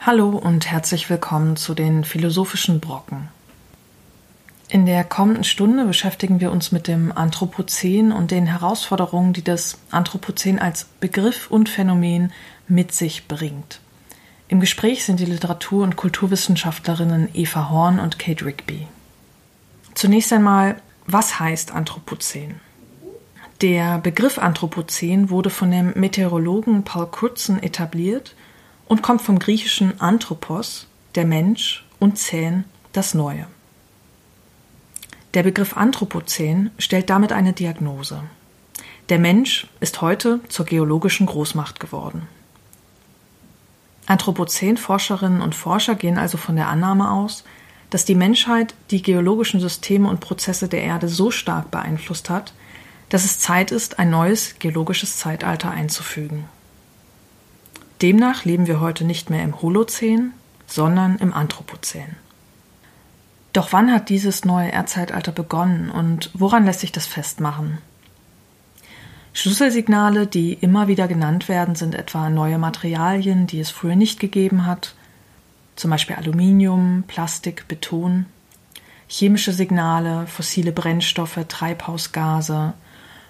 Hallo 0.00 0.28
und 0.28 0.70
herzlich 0.70 1.08
willkommen 1.08 1.56
zu 1.56 1.72
den 1.72 2.04
Philosophischen 2.04 2.80
Brocken. 2.80 3.28
In 4.68 4.84
der 4.84 5.04
kommenden 5.04 5.42
Stunde 5.42 5.86
beschäftigen 5.86 6.40
wir 6.40 6.52
uns 6.52 6.70
mit 6.70 6.86
dem 6.86 7.10
Anthropozän 7.10 8.12
und 8.12 8.30
den 8.30 8.46
Herausforderungen, 8.46 9.32
die 9.32 9.42
das 9.42 9.78
Anthropozän 9.90 10.58
als 10.58 10.84
Begriff 11.00 11.50
und 11.50 11.70
Phänomen 11.70 12.30
mit 12.70 12.92
sich 12.92 13.28
bringt. 13.28 13.80
Im 14.48 14.60
Gespräch 14.60 15.04
sind 15.04 15.20
die 15.20 15.26
Literatur- 15.26 15.84
und 15.84 15.96
Kulturwissenschaftlerinnen 15.96 17.28
Eva 17.34 17.68
Horn 17.68 18.00
und 18.00 18.18
Kate 18.18 18.44
Rigby. 18.44 18.86
Zunächst 19.94 20.32
einmal, 20.32 20.80
was 21.06 21.38
heißt 21.38 21.72
Anthropozän? 21.72 22.60
Der 23.60 23.98
Begriff 23.98 24.38
Anthropozän 24.38 25.28
wurde 25.28 25.50
von 25.50 25.70
dem 25.70 25.92
Meteorologen 25.94 26.82
Paul 26.82 27.10
Crutzen 27.10 27.62
etabliert 27.62 28.34
und 28.86 29.02
kommt 29.02 29.20
vom 29.20 29.38
griechischen 29.38 30.00
Anthropos, 30.00 30.86
der 31.14 31.26
Mensch, 31.26 31.84
und 31.98 32.18
Zän, 32.18 32.64
das 32.92 33.14
Neue. 33.14 33.46
Der 35.34 35.44
Begriff 35.44 35.76
Anthropozän 35.76 36.70
stellt 36.78 37.10
damit 37.10 37.32
eine 37.32 37.52
Diagnose. 37.52 38.22
Der 39.10 39.18
Mensch 39.18 39.68
ist 39.80 40.00
heute 40.00 40.40
zur 40.48 40.66
geologischen 40.66 41.26
Großmacht 41.26 41.78
geworden. 41.78 42.26
Anthropozän-Forscherinnen 44.10 45.40
und 45.40 45.54
Forscher 45.54 45.94
gehen 45.94 46.18
also 46.18 46.36
von 46.36 46.56
der 46.56 46.68
Annahme 46.68 47.10
aus, 47.10 47.44
dass 47.90 48.04
die 48.04 48.14
Menschheit 48.14 48.74
die 48.90 49.02
geologischen 49.02 49.60
Systeme 49.60 50.08
und 50.08 50.20
Prozesse 50.20 50.68
der 50.68 50.82
Erde 50.82 51.08
so 51.08 51.30
stark 51.30 51.70
beeinflusst 51.70 52.28
hat, 52.28 52.52
dass 53.08 53.24
es 53.24 53.38
Zeit 53.38 53.70
ist, 53.70 53.98
ein 53.98 54.10
neues 54.10 54.56
geologisches 54.58 55.16
Zeitalter 55.16 55.70
einzufügen. 55.70 56.44
Demnach 58.02 58.44
leben 58.44 58.66
wir 58.66 58.80
heute 58.80 59.04
nicht 59.04 59.30
mehr 59.30 59.44
im 59.44 59.60
Holozän, 59.62 60.32
sondern 60.66 61.16
im 61.18 61.32
Anthropozän. 61.32 62.16
Doch 63.52 63.72
wann 63.72 63.92
hat 63.92 64.08
dieses 64.08 64.44
neue 64.44 64.70
Erdzeitalter 64.70 65.32
begonnen 65.32 65.90
und 65.90 66.30
woran 66.34 66.64
lässt 66.64 66.80
sich 66.80 66.92
das 66.92 67.06
festmachen? 67.06 67.78
Schlüsselsignale, 69.32 70.26
die 70.26 70.54
immer 70.54 70.88
wieder 70.88 71.06
genannt 71.06 71.48
werden, 71.48 71.74
sind 71.74 71.94
etwa 71.94 72.30
neue 72.30 72.58
Materialien, 72.58 73.46
die 73.46 73.60
es 73.60 73.70
früher 73.70 73.96
nicht 73.96 74.18
gegeben 74.18 74.66
hat, 74.66 74.94
zum 75.76 75.90
Beispiel 75.90 76.16
Aluminium, 76.16 77.04
Plastik, 77.06 77.66
Beton, 77.68 78.26
chemische 79.08 79.52
Signale, 79.52 80.26
fossile 80.26 80.72
Brennstoffe, 80.72 81.38
Treibhausgase, 81.48 82.74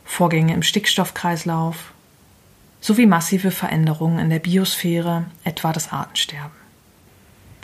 Vorgänge 0.04 0.54
im 0.54 0.62
Stickstoffkreislauf 0.62 1.92
sowie 2.80 3.06
massive 3.06 3.50
Veränderungen 3.50 4.18
in 4.18 4.30
der 4.30 4.38
Biosphäre, 4.38 5.26
etwa 5.44 5.72
das 5.72 5.92
Artensterben. 5.92 6.59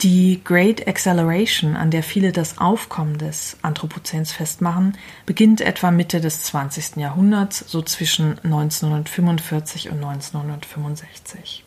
Die 0.01 0.41
Great 0.43 0.87
Acceleration, 0.87 1.75
an 1.75 1.89
der 1.89 2.03
viele 2.03 2.31
das 2.31 2.59
Aufkommen 2.59 3.17
des 3.17 3.57
Anthropozäns 3.63 4.31
festmachen, 4.31 4.95
beginnt 5.25 5.59
etwa 5.59 5.89
Mitte 5.89 6.21
des 6.21 6.43
20. 6.43 6.97
Jahrhunderts, 6.97 7.63
so 7.67 7.81
zwischen 7.81 8.37
1945 8.43 9.89
und 9.89 10.03
1965. 10.03 11.63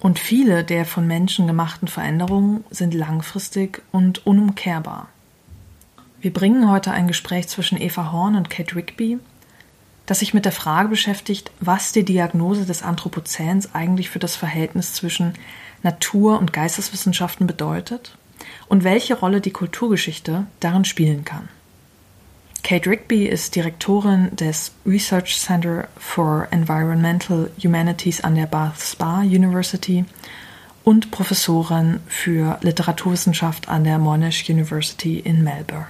Und 0.00 0.18
viele 0.18 0.64
der 0.64 0.84
von 0.84 1.06
Menschen 1.06 1.46
gemachten 1.46 1.88
Veränderungen 1.88 2.62
sind 2.68 2.92
langfristig 2.92 3.80
und 3.90 4.26
unumkehrbar. 4.26 5.08
Wir 6.20 6.30
bringen 6.30 6.70
heute 6.70 6.90
ein 6.90 7.08
Gespräch 7.08 7.48
zwischen 7.48 7.80
Eva 7.80 8.12
Horn 8.12 8.36
und 8.36 8.50
Kate 8.50 8.76
Rigby, 8.76 9.18
das 10.04 10.18
sich 10.18 10.34
mit 10.34 10.44
der 10.44 10.52
Frage 10.52 10.90
beschäftigt, 10.90 11.52
was 11.60 11.92
die 11.92 12.04
Diagnose 12.04 12.66
des 12.66 12.82
Anthropozäns 12.82 13.74
eigentlich 13.74 14.10
für 14.10 14.18
das 14.18 14.36
Verhältnis 14.36 14.92
zwischen 14.92 15.32
Natur- 15.84 16.40
und 16.40 16.52
Geisteswissenschaften 16.52 17.46
bedeutet 17.46 18.16
und 18.66 18.82
welche 18.82 19.14
Rolle 19.14 19.40
die 19.40 19.52
Kulturgeschichte 19.52 20.46
darin 20.58 20.84
spielen 20.84 21.24
kann. 21.24 21.48
Kate 22.64 22.88
Rigby 22.88 23.26
ist 23.26 23.54
Direktorin 23.54 24.34
des 24.34 24.72
Research 24.86 25.38
Center 25.38 25.86
for 25.98 26.48
Environmental 26.50 27.50
Humanities 27.62 28.22
an 28.22 28.34
der 28.34 28.46
Bath 28.46 28.80
Spa 28.80 29.20
University 29.20 30.06
und 30.82 31.10
Professorin 31.10 32.00
für 32.06 32.58
Literaturwissenschaft 32.62 33.68
an 33.68 33.84
der 33.84 33.98
Monash 33.98 34.48
University 34.48 35.18
in 35.18 35.44
Melbourne. 35.44 35.88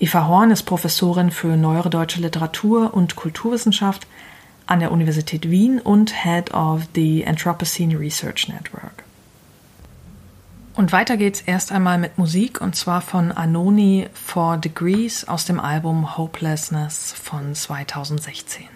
Eva 0.00 0.26
Horn 0.26 0.50
ist 0.50 0.64
Professorin 0.64 1.30
für 1.30 1.56
neuere 1.56 1.90
deutsche 1.90 2.20
Literatur 2.20 2.92
und 2.94 3.14
Kulturwissenschaft 3.14 4.06
an 4.66 4.80
der 4.80 4.92
Universität 4.92 5.50
Wien 5.50 5.80
und 5.80 6.24
Head 6.24 6.52
of 6.54 6.82
the 6.94 7.26
Anthropocene 7.26 7.98
Research 7.98 8.48
Network. 8.48 9.04
Und 10.74 10.92
weiter 10.92 11.16
geht's 11.16 11.42
erst 11.42 11.70
einmal 11.70 11.98
mit 11.98 12.16
Musik 12.16 12.60
und 12.60 12.74
zwar 12.74 13.02
von 13.02 13.30
Anoni 13.30 14.08
for 14.14 14.56
Degrees 14.56 15.28
aus 15.28 15.44
dem 15.44 15.60
Album 15.60 16.16
Hopelessness 16.16 17.12
von 17.12 17.54
2016. 17.54 18.68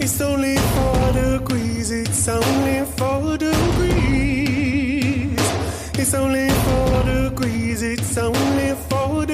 It's 0.00 0.20
only 0.20 0.56
four 0.56 1.12
degrees, 1.12 1.90
it's 1.90 2.28
only 2.28 2.84
four 2.96 3.36
degrees. 3.36 4.38
It's 5.98 6.14
only 6.14 6.48
four 6.50 7.02
degrees, 7.04 7.82
it's 7.82 8.16
only 8.16 8.74
four 8.88 9.26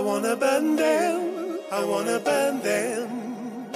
I 0.00 0.02
wanna 0.02 0.34
burn 0.34 0.76
them. 0.76 1.58
I 1.70 1.84
wanna 1.84 2.18
burn 2.20 2.62
them. 2.62 3.70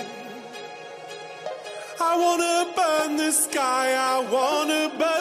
I 2.01 2.17
wanna 2.17 2.73
burn 2.75 3.17
the 3.19 3.31
sky. 3.31 3.93
I 3.93 4.21
wanna 4.33 4.89
burn 4.99 5.14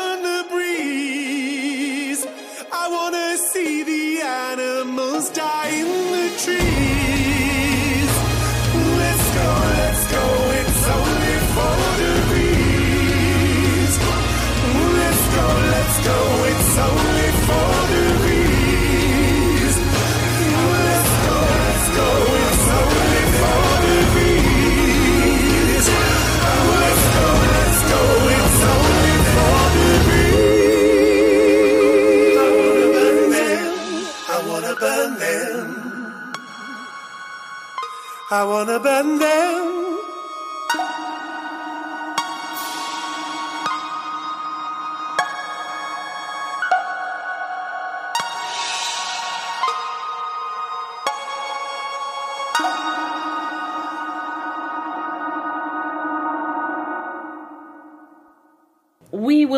I 38.34 38.44
wanna 38.46 38.80
bend 38.80 39.22
them. 39.22 39.63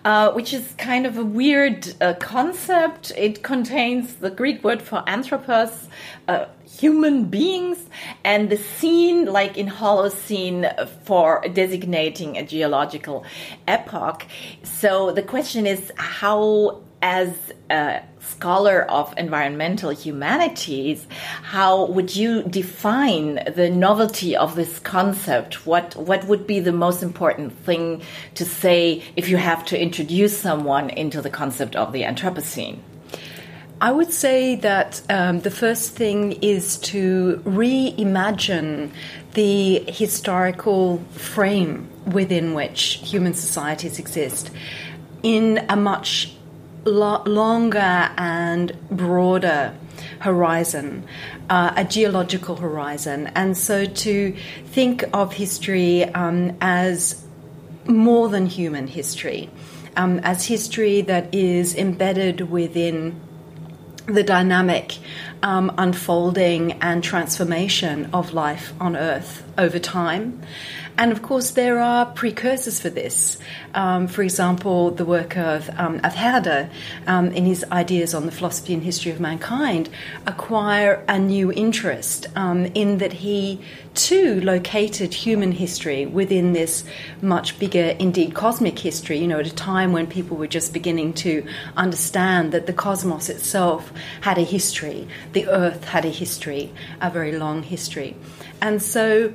uh, 0.04 0.32
which 0.32 0.52
is 0.52 0.74
kind 0.78 1.06
of 1.06 1.18
a 1.18 1.24
weird 1.24 1.94
uh, 2.00 2.14
concept. 2.14 3.12
It 3.16 3.42
contains 3.42 4.14
the 4.14 4.30
Greek 4.30 4.62
word 4.64 4.82
for 4.82 5.02
anthropos, 5.08 5.88
uh, 6.28 6.46
human 6.64 7.24
beings, 7.24 7.88
and 8.24 8.50
the 8.50 8.56
scene, 8.56 9.26
like 9.26 9.58
in 9.58 9.68
Holocene, 9.68 10.88
for 11.04 11.42
designating 11.52 12.36
a 12.38 12.46
geological 12.46 13.24
epoch. 13.68 14.26
So 14.62 15.12
the 15.12 15.22
question 15.22 15.66
is 15.66 15.92
how, 15.96 16.82
as 17.02 17.52
a 17.68 18.00
scholar 18.20 18.82
of 18.82 19.12
environmental 19.18 19.90
humanities, 19.90 21.06
how 21.42 21.86
would 21.86 22.14
you 22.14 22.44
define 22.44 23.42
the 23.54 23.68
novelty 23.68 24.36
of 24.36 24.54
this 24.54 24.78
concept? 24.78 25.66
What 25.66 25.96
what 25.96 26.24
would 26.26 26.46
be 26.46 26.60
the 26.60 26.72
most 26.72 27.02
important 27.02 27.52
thing 27.64 28.02
to 28.36 28.44
say 28.44 29.02
if 29.16 29.28
you 29.28 29.36
have 29.36 29.64
to 29.66 29.80
introduce 29.80 30.38
someone 30.38 30.90
into 30.90 31.20
the 31.20 31.30
concept 31.30 31.74
of 31.74 31.92
the 31.92 32.02
Anthropocene? 32.02 32.78
I 33.80 33.90
would 33.90 34.12
say 34.12 34.54
that 34.54 35.02
um, 35.10 35.40
the 35.40 35.50
first 35.50 35.96
thing 35.96 36.32
is 36.40 36.78
to 36.92 37.42
reimagine 37.44 38.92
the 39.34 39.80
historical 39.88 40.98
frame 41.10 41.88
within 42.06 42.54
which 42.54 43.00
human 43.02 43.34
societies 43.34 43.98
exist 43.98 44.52
in 45.24 45.66
a 45.68 45.74
much 45.74 46.32
lo- 46.84 47.22
longer 47.24 48.10
and 48.16 48.72
broader 48.90 49.74
horizon, 50.20 51.04
uh, 51.50 51.72
a 51.76 51.84
geological 51.84 52.56
horizon. 52.56 53.28
And 53.34 53.56
so 53.56 53.84
to 53.84 54.36
think 54.66 55.04
of 55.12 55.32
history 55.32 56.04
um, 56.04 56.56
as 56.60 57.24
more 57.86 58.28
than 58.28 58.46
human 58.46 58.86
history, 58.86 59.50
um, 59.96 60.20
as 60.20 60.46
history 60.46 61.02
that 61.02 61.34
is 61.34 61.74
embedded 61.74 62.50
within 62.50 63.20
the 64.06 64.22
dynamic 64.22 64.98
um, 65.42 65.72
unfolding 65.78 66.72
and 66.80 67.04
transformation 67.04 68.08
of 68.12 68.32
life 68.32 68.72
on 68.80 68.96
Earth 68.96 69.44
over 69.58 69.78
time. 69.78 70.42
And 70.98 71.10
of 71.10 71.22
course, 71.22 71.52
there 71.52 71.78
are 71.78 72.06
precursors 72.06 72.80
for 72.80 72.90
this. 72.90 73.38
Um, 73.74 74.06
for 74.08 74.22
example, 74.22 74.90
the 74.90 75.04
work 75.04 75.36
of, 75.36 75.70
um, 75.78 76.00
of 76.04 76.14
Herder 76.14 76.68
um, 77.06 77.32
in 77.32 77.44
his 77.46 77.64
ideas 77.72 78.14
on 78.14 78.26
the 78.26 78.32
philosophy 78.32 78.74
and 78.74 78.82
history 78.82 79.10
of 79.10 79.18
mankind 79.18 79.88
acquire 80.26 81.02
a 81.08 81.18
new 81.18 81.50
interest 81.50 82.26
um, 82.36 82.66
in 82.66 82.98
that 82.98 83.14
he 83.14 83.60
too 83.94 84.40
located 84.42 85.12
human 85.12 85.52
history 85.52 86.06
within 86.06 86.52
this 86.52 86.84
much 87.20 87.58
bigger, 87.58 87.94
indeed 87.98 88.34
cosmic 88.34 88.78
history, 88.78 89.18
you 89.18 89.26
know, 89.26 89.38
at 89.38 89.46
a 89.46 89.54
time 89.54 89.92
when 89.92 90.06
people 90.06 90.36
were 90.36 90.46
just 90.46 90.72
beginning 90.72 91.12
to 91.12 91.46
understand 91.76 92.52
that 92.52 92.66
the 92.66 92.72
cosmos 92.72 93.28
itself 93.28 93.92
had 94.20 94.38
a 94.38 94.42
history, 94.42 95.06
the 95.32 95.46
earth 95.48 95.84
had 95.84 96.04
a 96.04 96.10
history, 96.10 96.72
a 97.00 97.10
very 97.10 97.32
long 97.32 97.62
history. 97.62 98.14
And 98.60 98.82
so 98.82 99.32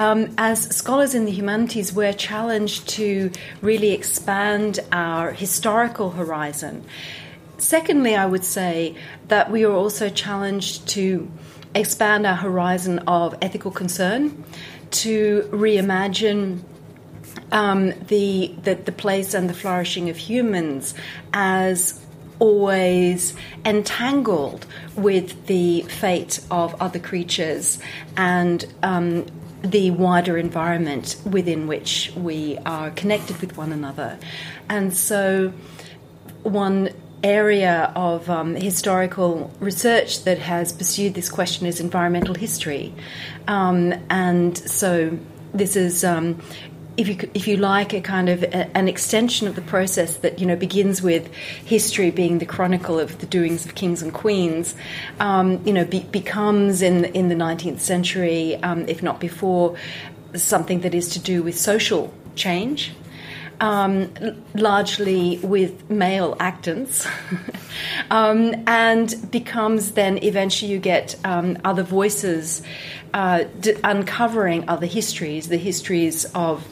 um, 0.00 0.34
as 0.38 0.62
scholars 0.74 1.14
in 1.14 1.26
the 1.26 1.30
humanities, 1.30 1.92
we're 1.92 2.14
challenged 2.14 2.88
to 2.88 3.30
really 3.60 3.92
expand 3.92 4.80
our 4.90 5.30
historical 5.30 6.12
horizon. 6.12 6.82
Secondly, 7.58 8.16
I 8.16 8.24
would 8.24 8.46
say 8.46 8.96
that 9.28 9.50
we 9.50 9.62
are 9.66 9.72
also 9.72 10.08
challenged 10.08 10.88
to 10.88 11.30
expand 11.74 12.26
our 12.26 12.34
horizon 12.34 13.00
of 13.00 13.36
ethical 13.42 13.70
concern, 13.70 14.42
to 15.02 15.46
reimagine 15.52 16.60
um, 17.52 17.92
the, 18.06 18.54
the, 18.62 18.76
the 18.76 18.92
place 18.92 19.34
and 19.34 19.50
the 19.50 19.54
flourishing 19.54 20.08
of 20.08 20.16
humans 20.16 20.94
as 21.34 22.02
always 22.38 23.34
entangled 23.66 24.64
with 24.96 25.44
the 25.44 25.82
fate 25.82 26.40
of 26.50 26.74
other 26.80 26.98
creatures 26.98 27.78
and 28.16 28.64
um, 28.82 29.26
the 29.62 29.90
wider 29.90 30.38
environment 30.38 31.16
within 31.24 31.66
which 31.66 32.12
we 32.16 32.58
are 32.64 32.90
connected 32.90 33.40
with 33.40 33.56
one 33.56 33.72
another. 33.72 34.18
And 34.68 34.96
so, 34.96 35.52
one 36.42 36.90
area 37.22 37.92
of 37.94 38.30
um, 38.30 38.54
historical 38.54 39.52
research 39.60 40.24
that 40.24 40.38
has 40.38 40.72
pursued 40.72 41.14
this 41.14 41.28
question 41.28 41.66
is 41.66 41.80
environmental 41.80 42.34
history. 42.34 42.94
Um, 43.46 43.94
and 44.08 44.56
so, 44.56 45.18
this 45.52 45.76
is. 45.76 46.04
Um, 46.04 46.40
if 47.00 47.08
you, 47.08 47.30
if 47.32 47.48
you 47.48 47.56
like, 47.56 47.94
a 47.94 48.00
kind 48.02 48.28
of 48.28 48.42
a, 48.42 48.76
an 48.76 48.86
extension 48.86 49.48
of 49.48 49.54
the 49.54 49.62
process 49.62 50.18
that 50.18 50.38
you 50.38 50.44
know 50.44 50.54
begins 50.54 51.00
with 51.00 51.32
history 51.32 52.10
being 52.10 52.38
the 52.38 52.46
chronicle 52.46 52.98
of 52.98 53.18
the 53.20 53.26
doings 53.26 53.64
of 53.64 53.74
kings 53.74 54.02
and 54.02 54.12
queens, 54.12 54.74
um, 55.18 55.66
you 55.66 55.72
know, 55.72 55.86
be, 55.86 56.00
becomes 56.00 56.82
in 56.82 57.06
in 57.06 57.28
the 57.28 57.34
19th 57.34 57.80
century, 57.80 58.56
um, 58.56 58.86
if 58.86 59.02
not 59.02 59.18
before, 59.18 59.76
something 60.34 60.80
that 60.80 60.94
is 60.94 61.08
to 61.10 61.18
do 61.18 61.42
with 61.42 61.58
social 61.58 62.12
change. 62.36 62.92
Um, 63.62 64.10
largely 64.54 65.38
with 65.42 65.90
male 65.90 66.34
actants, 66.36 67.06
um, 68.10 68.54
and 68.66 69.30
becomes 69.30 69.90
then 69.90 70.16
eventually 70.24 70.72
you 70.72 70.78
get 70.78 71.14
um, 71.26 71.58
other 71.62 71.82
voices 71.82 72.62
uh, 73.12 73.44
d- 73.60 73.76
uncovering 73.84 74.66
other 74.66 74.86
histories, 74.86 75.50
the 75.50 75.58
histories 75.58 76.24
of 76.34 76.66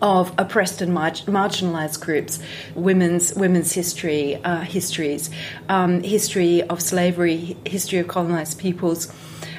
of 0.00 0.32
oppressed 0.38 0.80
and 0.80 0.92
mar- 0.92 1.10
marginalized 1.10 2.00
groups, 2.00 2.38
women's 2.74 3.34
women's 3.34 3.72
history, 3.72 4.36
uh, 4.44 4.60
histories, 4.60 5.30
um, 5.68 6.02
history 6.02 6.62
of 6.62 6.80
slavery, 6.80 7.56
history 7.64 7.98
of 7.98 8.08
colonized 8.08 8.58
peoples, 8.58 9.12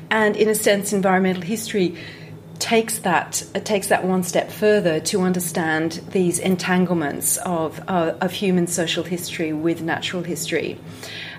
and 0.09 0.35
in 0.35 0.47
a 0.47 0.55
sense, 0.55 0.93
environmental 0.93 1.43
history 1.43 1.97
takes 2.59 2.99
that 2.99 3.43
uh, 3.55 3.59
takes 3.59 3.87
that 3.87 4.03
one 4.03 4.23
step 4.23 4.51
further 4.51 4.99
to 4.99 5.21
understand 5.21 6.01
these 6.11 6.39
entanglements 6.39 7.37
of 7.37 7.81
uh, 7.87 8.13
of 8.21 8.31
human 8.31 8.67
social 8.67 9.03
history 9.03 9.53
with 9.53 9.81
natural 9.81 10.23
history, 10.23 10.77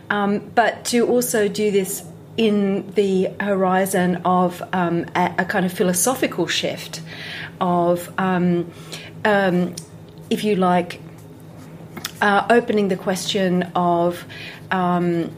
um, 0.08 0.38
but 0.54 0.84
to 0.86 1.06
also 1.06 1.48
do 1.48 1.70
this 1.70 2.04
in 2.36 2.90
the 2.92 3.30
horizon 3.40 4.16
of 4.24 4.62
um, 4.72 5.04
a, 5.14 5.34
a, 5.38 5.44
kind 5.44 5.66
of 5.66 5.72
philosophical 5.72 6.46
shift 6.46 7.02
of, 7.60 8.12
um, 8.18 8.70
um, 9.24 9.74
if 10.28 10.44
you 10.44 10.56
like, 10.56 11.00
uh, 12.20 12.46
opening 12.50 12.88
the 12.88 12.96
question 12.96 13.62
of 13.74 14.24
um, 14.70 15.34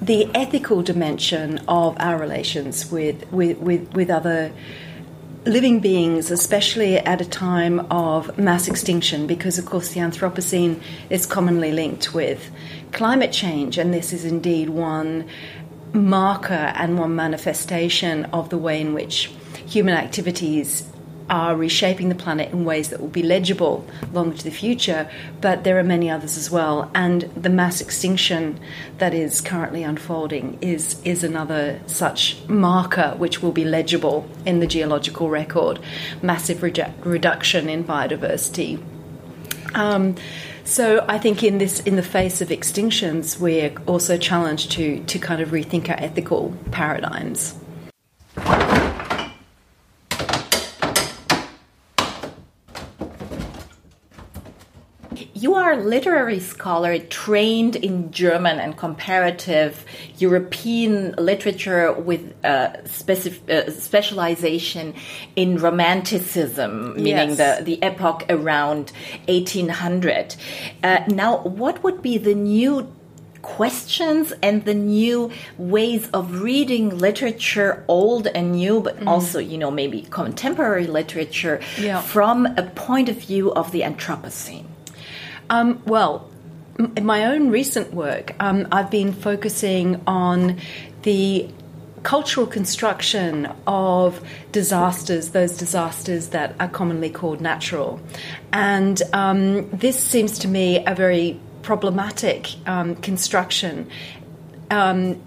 the 0.00 0.28
ethical 0.34 0.82
dimension 0.82 1.58
of 1.68 1.96
our 1.98 2.18
relations 2.18 2.90
with, 2.90 3.30
with, 3.32 3.58
with, 3.58 3.92
with 3.94 4.10
other 4.10 4.52
living 5.44 5.80
beings, 5.80 6.30
especially 6.30 6.98
at 6.98 7.20
a 7.20 7.24
time 7.24 7.80
of 7.90 8.36
mass 8.38 8.68
extinction, 8.68 9.26
because 9.26 9.58
of 9.58 9.66
course 9.66 9.90
the 9.90 10.00
Anthropocene 10.00 10.80
is 11.10 11.26
commonly 11.26 11.72
linked 11.72 12.14
with 12.14 12.50
climate 12.92 13.32
change, 13.32 13.78
and 13.78 13.92
this 13.92 14.12
is 14.12 14.24
indeed 14.24 14.68
one 14.68 15.26
marker 15.92 16.52
and 16.54 16.98
one 16.98 17.14
manifestation 17.14 18.24
of 18.26 18.50
the 18.50 18.58
way 18.58 18.80
in 18.80 18.94
which 18.94 19.32
human 19.72 19.94
activities 19.94 20.86
are 21.30 21.56
reshaping 21.56 22.10
the 22.10 22.14
planet 22.14 22.52
in 22.52 22.64
ways 22.66 22.90
that 22.90 23.00
will 23.00 23.08
be 23.08 23.22
legible 23.22 23.86
long 24.12 24.32
into 24.32 24.44
the 24.44 24.50
future, 24.50 25.08
but 25.40 25.64
there 25.64 25.78
are 25.78 25.84
many 25.84 26.10
others 26.10 26.36
as 26.36 26.50
well. 26.50 26.90
And 26.94 27.22
the 27.34 27.48
mass 27.48 27.80
extinction 27.80 28.60
that 28.98 29.14
is 29.14 29.40
currently 29.40 29.82
unfolding 29.82 30.58
is, 30.60 31.00
is 31.04 31.24
another 31.24 31.80
such 31.86 32.36
marker 32.48 33.14
which 33.16 33.40
will 33.40 33.52
be 33.52 33.64
legible 33.64 34.28
in 34.44 34.60
the 34.60 34.66
geological 34.66 35.30
record. 35.30 35.78
Massive 36.20 36.58
redu- 36.58 36.92
reduction 37.02 37.70
in 37.70 37.82
biodiversity. 37.82 38.82
Um, 39.74 40.16
so 40.64 41.04
I 41.08 41.18
think 41.18 41.42
in 41.42 41.56
this, 41.56 41.80
in 41.80 41.96
the 41.96 42.02
face 42.02 42.42
of 42.42 42.48
extinctions, 42.48 43.38
we're 43.38 43.72
also 43.86 44.18
challenged 44.18 44.72
to 44.72 45.02
to 45.04 45.18
kind 45.18 45.40
of 45.40 45.48
rethink 45.48 45.88
our 45.88 45.96
ethical 45.98 46.54
paradigms. 46.70 47.54
You 55.42 55.54
are 55.72 55.80
a 55.80 55.82
literary 55.82 56.40
scholar 56.40 56.98
trained 56.98 57.76
in 57.76 58.10
German 58.10 58.58
and 58.58 58.76
comparative 58.76 59.84
European 60.18 61.12
literature 61.12 61.92
with 61.92 62.34
uh, 62.44 62.72
specif- 62.84 63.48
uh, 63.48 63.70
specialization 63.70 64.94
in 65.36 65.56
Romanticism, 65.56 66.94
meaning 66.96 67.30
yes. 67.30 67.58
the, 67.58 67.64
the 67.64 67.82
epoch 67.82 68.24
around 68.28 68.92
1800. 69.28 70.36
Uh, 70.82 71.00
now, 71.08 71.38
what 71.42 71.82
would 71.82 72.02
be 72.02 72.18
the 72.18 72.34
new 72.34 72.92
questions 73.40 74.32
and 74.42 74.64
the 74.64 74.74
new 74.74 75.30
ways 75.58 76.08
of 76.10 76.42
reading 76.42 76.96
literature, 76.96 77.84
old 77.88 78.28
and 78.28 78.52
new, 78.52 78.80
but 78.80 79.00
mm. 79.00 79.06
also, 79.06 79.38
you 79.40 79.58
know, 79.58 79.70
maybe 79.70 80.02
contemporary 80.10 80.86
literature 80.86 81.60
yeah. 81.78 82.00
from 82.00 82.46
a 82.46 82.62
point 82.62 83.08
of 83.08 83.16
view 83.16 83.52
of 83.52 83.72
the 83.72 83.80
Anthropocene? 83.80 84.71
Um, 85.50 85.82
well, 85.86 86.30
in 86.96 87.04
my 87.04 87.26
own 87.26 87.50
recent 87.50 87.92
work, 87.92 88.34
um, 88.40 88.66
I've 88.72 88.90
been 88.90 89.12
focusing 89.12 90.00
on 90.06 90.58
the 91.02 91.48
cultural 92.02 92.46
construction 92.46 93.46
of 93.66 94.20
disasters, 94.50 95.30
those 95.30 95.56
disasters 95.56 96.28
that 96.28 96.54
are 96.58 96.68
commonly 96.68 97.10
called 97.10 97.40
natural. 97.40 98.00
And 98.52 99.00
um, 99.12 99.68
this 99.70 100.02
seems 100.02 100.38
to 100.40 100.48
me 100.48 100.84
a 100.84 100.94
very 100.94 101.38
problematic 101.62 102.48
um, 102.66 102.96
construction. 102.96 103.88
Um, 104.70 105.22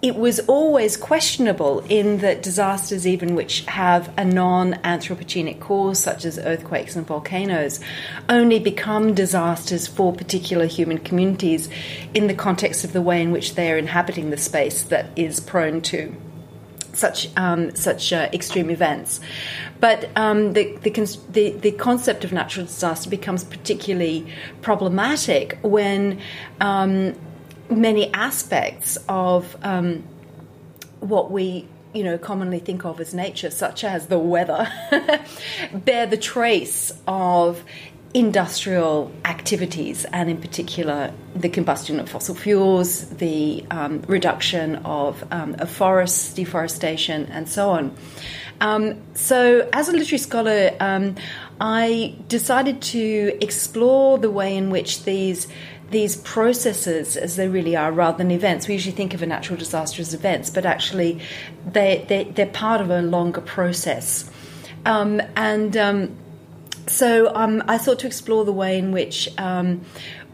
it 0.00 0.14
was 0.14 0.38
always 0.40 0.96
questionable 0.96 1.80
in 1.88 2.18
that 2.18 2.42
disasters, 2.42 3.06
even 3.06 3.34
which 3.34 3.64
have 3.66 4.12
a 4.16 4.24
non 4.24 4.74
anthropogenic 4.74 5.58
cause, 5.58 5.98
such 5.98 6.24
as 6.24 6.38
earthquakes 6.38 6.94
and 6.94 7.06
volcanoes, 7.06 7.80
only 8.28 8.60
become 8.60 9.12
disasters 9.14 9.88
for 9.88 10.12
particular 10.12 10.66
human 10.66 10.98
communities 10.98 11.68
in 12.14 12.28
the 12.28 12.34
context 12.34 12.84
of 12.84 12.92
the 12.92 13.02
way 13.02 13.20
in 13.20 13.32
which 13.32 13.56
they 13.56 13.72
are 13.72 13.78
inhabiting 13.78 14.30
the 14.30 14.36
space 14.36 14.84
that 14.84 15.06
is 15.16 15.40
prone 15.40 15.80
to 15.80 16.14
such 16.92 17.28
um, 17.36 17.74
such 17.74 18.12
uh, 18.12 18.28
extreme 18.32 18.70
events. 18.70 19.20
But 19.80 20.10
um, 20.16 20.52
the, 20.54 20.76
the, 20.82 20.90
the, 21.30 21.50
the, 21.52 21.72
concept 21.72 22.24
of 22.24 22.32
natural 22.32 22.66
disaster 22.66 23.08
becomes 23.08 23.44
particularly 23.44 24.26
problematic 24.60 25.56
when 25.62 26.18
um, 26.60 27.14
many 27.70 28.12
aspects 28.12 28.98
of 29.08 29.56
um, 29.62 30.04
what 31.00 31.30
we 31.30 31.66
you 31.94 32.04
know 32.04 32.18
commonly 32.18 32.58
think 32.58 32.84
of 32.84 33.00
as 33.00 33.14
nature, 33.14 33.50
such 33.50 33.84
as 33.84 34.06
the 34.06 34.18
weather, 34.18 34.70
bear 35.72 36.06
the 36.06 36.16
trace 36.16 36.92
of 37.06 37.64
industrial 38.14 39.12
activities, 39.24 40.04
and 40.06 40.30
in 40.30 40.40
particular 40.40 41.12
the 41.34 41.48
combustion 41.48 42.00
of 42.00 42.08
fossil 42.08 42.34
fuels, 42.34 43.08
the 43.10 43.64
um, 43.70 44.00
reduction 44.08 44.76
of, 44.76 45.22
um, 45.30 45.54
of, 45.58 45.70
forests, 45.70 46.32
deforestation, 46.32 47.26
and 47.26 47.48
so 47.48 47.70
on. 47.70 47.94
Um, 48.60 49.00
so, 49.14 49.68
as 49.72 49.88
a 49.88 49.92
literary 49.92 50.18
scholar, 50.18 50.74
um, 50.80 51.16
I 51.60 52.16
decided 52.28 52.82
to 52.82 53.38
explore 53.40 54.18
the 54.18 54.30
way 54.30 54.56
in 54.56 54.70
which 54.70 55.04
these 55.04 55.46
these 55.90 56.16
processes 56.16 57.16
as 57.16 57.36
they 57.36 57.48
really 57.48 57.74
are 57.74 57.90
rather 57.90 58.18
than 58.18 58.30
events. 58.30 58.68
We 58.68 58.74
usually 58.74 58.94
think 58.94 59.14
of 59.14 59.22
a 59.22 59.26
natural 59.26 59.58
disaster 59.58 60.02
as 60.02 60.12
events, 60.12 60.50
but 60.50 60.66
actually 60.66 61.20
they, 61.66 62.04
they, 62.08 62.24
they're 62.24 62.46
part 62.46 62.80
of 62.80 62.90
a 62.90 63.00
longer 63.00 63.40
process. 63.40 64.30
Um, 64.84 65.22
and 65.34 65.76
um, 65.76 66.16
so 66.88 67.34
um, 67.34 67.62
I 67.68 67.78
thought 67.78 67.98
to 68.00 68.06
explore 68.06 68.44
the 68.44 68.52
way 68.52 68.78
in 68.78 68.92
which 68.92 69.28
um, 69.38 69.84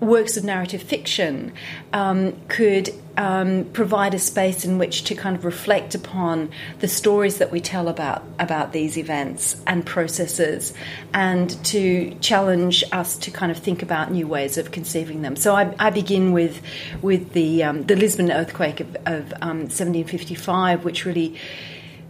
works 0.00 0.36
of 0.36 0.44
narrative 0.44 0.82
fiction 0.82 1.52
um, 1.92 2.38
could 2.48 2.90
um, 3.16 3.64
provide 3.72 4.14
a 4.14 4.18
space 4.18 4.64
in 4.64 4.78
which 4.78 5.04
to 5.04 5.14
kind 5.14 5.36
of 5.36 5.44
reflect 5.44 5.94
upon 5.94 6.50
the 6.80 6.88
stories 6.88 7.38
that 7.38 7.50
we 7.52 7.60
tell 7.60 7.88
about 7.88 8.24
about 8.38 8.72
these 8.72 8.98
events 8.98 9.56
and 9.66 9.86
processes, 9.86 10.72
and 11.12 11.62
to 11.64 12.14
challenge 12.20 12.82
us 12.92 13.16
to 13.18 13.30
kind 13.30 13.52
of 13.52 13.58
think 13.58 13.82
about 13.82 14.10
new 14.10 14.26
ways 14.26 14.58
of 14.58 14.70
conceiving 14.72 15.22
them. 15.22 15.36
So 15.36 15.54
I, 15.54 15.74
I 15.78 15.90
begin 15.90 16.32
with 16.32 16.60
with 17.02 17.32
the 17.32 17.62
um, 17.62 17.84
the 17.84 17.96
Lisbon 17.96 18.30
earthquake 18.30 18.80
of, 18.80 18.96
of 19.06 19.30
1755, 19.30 20.78
um, 20.78 20.84
which 20.84 21.04
really 21.04 21.36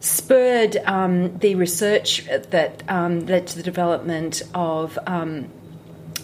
spurred 0.04 0.76
um, 0.84 1.38
the 1.38 1.54
research 1.54 2.26
that 2.50 2.82
um, 2.88 3.24
led 3.26 3.46
to 3.46 3.56
the 3.56 3.62
development 3.62 4.42
of 4.54 4.98
um, 5.06 5.48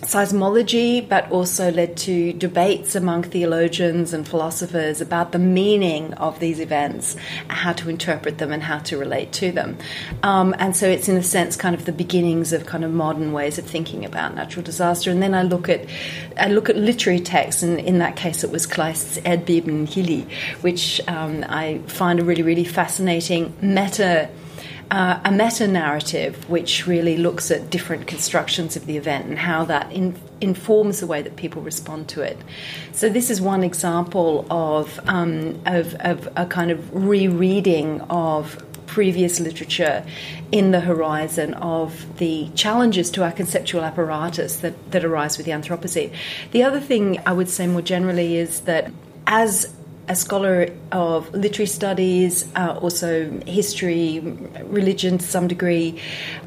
seismology, 0.03 1.07
but 1.07 1.31
also 1.31 1.71
led 1.71 1.97
to 1.99 2.33
debates 2.33 2.95
among 2.95 3.23
theologians 3.25 4.13
and 4.13 4.27
philosophers 4.27 5.01
about 5.01 5.33
the 5.33 5.39
meaning 5.39 6.15
of 6.15 6.39
these 6.41 6.61
events, 6.61 7.17
how 7.49 7.73
to 7.75 7.89
interpret 7.89 8.39
them, 8.39 8.53
and 8.53 8.63
how 8.63 8.79
to 8.79 8.97
relate 8.97 9.33
to 9.33 9.53
them. 9.53 9.77
Um, 10.23 10.55
and 10.59 10.77
so 10.77 10.89
it's, 10.89 11.09
in 11.09 11.17
a 11.17 11.23
sense, 11.23 11.57
kind 11.57 11.75
of 11.75 11.85
the 11.85 11.93
beginnings 11.93 12.53
of 12.53 12.67
kind 12.67 12.85
of 12.85 12.93
modern 12.93 13.33
ways 13.33 13.59
of 13.59 13.67
thinking 13.67 14.05
about 14.05 14.35
natural 14.35 14.65
disaster. 14.65 15.11
And 15.11 15.23
then 15.23 15.35
I 15.35 15.43
look 15.43 15.69
at 15.69 15.87
I 16.37 16.49
look 16.49 16.71
at 16.71 16.77
literary 16.77 17.21
texts, 17.21 17.63
and 17.63 17.79
in 17.79 17.99
that 17.99 18.17
case, 18.17 18.43
it 18.43 18.51
was 18.51 18.67
Kleist's 18.67 19.19
Erdbeben 19.19 19.91
Chile, 19.91 20.27
which 20.63 21.01
um, 21.09 21.45
I 21.49 21.79
find 21.87 22.21
a 22.21 22.25
really, 22.25 22.43
really 22.43 22.65
fascinating 22.65 23.53
meta 23.61 24.29
uh, 24.91 25.21
a 25.25 25.31
meta 25.31 25.67
narrative 25.69 26.49
which 26.49 26.87
really 26.87 27.17
looks 27.17 27.51
at 27.51 27.71
different 27.71 28.07
constructions 28.07 28.77
of 28.77 28.87
the 28.87 28.97
event 28.97 29.27
and 29.27 29.39
how 29.39 29.65
that 29.65 29.91
in, 29.93 30.17
informs 30.41 31.01
the 31.01 31.07
way 31.07 31.23
that 31.23 31.37
people 31.37 31.63
respond 31.63 32.09
to 32.09 32.23
it. 32.23 32.39
So, 32.93 33.09
this 33.09 33.31
is 33.31 33.41
one 33.41 33.63
example 33.63 34.47
of, 34.51 34.99
um, 35.07 35.61
of, 35.67 35.95
of 36.01 36.29
a 36.37 36.47
kind 36.47 36.71
of 36.71 36.93
rereading 36.93 38.01
of 38.03 38.65
previous 38.87 39.39
literature 39.39 40.05
in 40.51 40.73
the 40.73 40.81
horizon 40.81 41.55
of 41.55 42.19
the 42.19 42.49
challenges 42.57 43.09
to 43.13 43.23
our 43.23 43.31
conceptual 43.31 43.83
apparatus 43.83 44.57
that, 44.61 44.91
that 44.91 45.05
arise 45.05 45.37
with 45.37 45.47
the 45.47 45.53
Anthropocene. 45.53 46.13
The 46.51 46.65
other 46.65 46.81
thing 46.81 47.21
I 47.25 47.33
would 47.33 47.49
say 47.49 47.69
more 47.69 47.83
generally 47.83 48.37
is 48.37 48.63
that 48.63 48.91
as 49.29 49.73
a 50.11 50.17
scholar 50.17 50.67
of 50.91 51.33
literary 51.33 51.69
studies, 51.69 52.49
uh, 52.57 52.77
also 52.83 53.31
history, 53.47 54.19
religion 54.65 55.19
to 55.19 55.25
some 55.25 55.47
degree. 55.47 56.01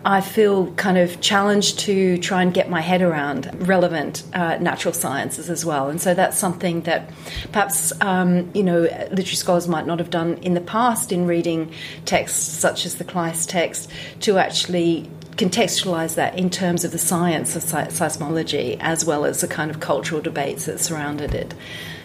I 0.04 0.20
feel 0.20 0.74
kind 0.74 0.98
of 0.98 1.22
challenged 1.22 1.80
to 1.80 2.18
try 2.18 2.42
and 2.42 2.54
get 2.54 2.70
my 2.70 2.82
head 2.82 3.02
around 3.02 3.50
relevant 3.66 4.24
uh, 4.34 4.58
natural 4.58 4.94
sciences 4.94 5.50
as 5.50 5.64
well. 5.64 5.88
And 5.90 6.02
so 6.02 6.14
that's 6.14 6.38
something 6.38 6.82
that 6.82 7.10
perhaps, 7.54 7.94
um, 8.02 8.52
you 8.54 8.64
know, 8.64 8.82
literary 8.82 9.36
scholars 9.36 9.70
might 9.70 9.88
not 9.88 10.00
have 10.00 10.10
done 10.10 10.40
in 10.40 10.56
the 10.56 10.62
past 10.62 11.14
in 11.14 11.26
reading 11.26 11.72
texts 12.04 12.46
such 12.46 12.86
as 12.86 12.96
the 12.96 13.06
Kleist 13.06 13.48
text 13.48 13.90
to 14.20 14.40
actually 14.40 15.10
contextualize 15.38 16.16
that 16.16 16.38
in 16.38 16.50
terms 16.50 16.84
of 16.84 16.92
the 16.92 17.00
science 17.00 17.56
of 17.56 17.64
seismology 17.64 18.78
as 18.82 19.06
well 19.06 19.24
as 19.24 19.40
the 19.40 19.48
kind 19.48 19.72
of 19.72 19.80
cultural 19.80 20.22
debates 20.22 20.66
that 20.66 20.80
surrounded 20.82 21.34
it. 21.34 21.54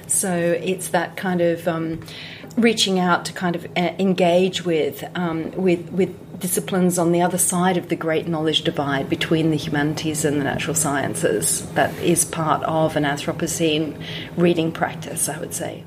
So 0.09 0.35
it's 0.35 0.89
that 0.89 1.17
kind 1.17 1.41
of 1.41 1.69
um, 1.69 2.01
reaching 2.57 2.99
out 2.99 3.25
to 3.27 3.33
kind 3.33 3.55
of 3.55 3.67
uh, 3.77 3.95
engage 3.99 4.65
with 4.65 5.05
um, 5.15 5.51
with 5.53 5.91
with 5.91 6.41
disciplines 6.41 6.99
on 6.99 7.13
the 7.13 7.21
other 7.21 7.39
side 7.39 7.77
of 7.77 7.89
the 7.89 7.97
great 7.97 8.29
knowledge 8.29 8.63
divide 8.63 9.09
between 9.09 9.51
the 9.51 9.57
humanities 9.57 10.25
and 10.25 10.41
the 10.41 10.45
natural 10.45 10.75
sciences 10.75 11.69
that 11.73 11.93
is 11.99 12.25
part 12.25 12.63
of 12.63 12.97
an 12.97 13.05
Anthropocene 13.05 14.01
reading 14.37 14.71
practice, 14.71 15.29
I 15.29 15.39
would 15.41 15.55
say. 15.55 15.85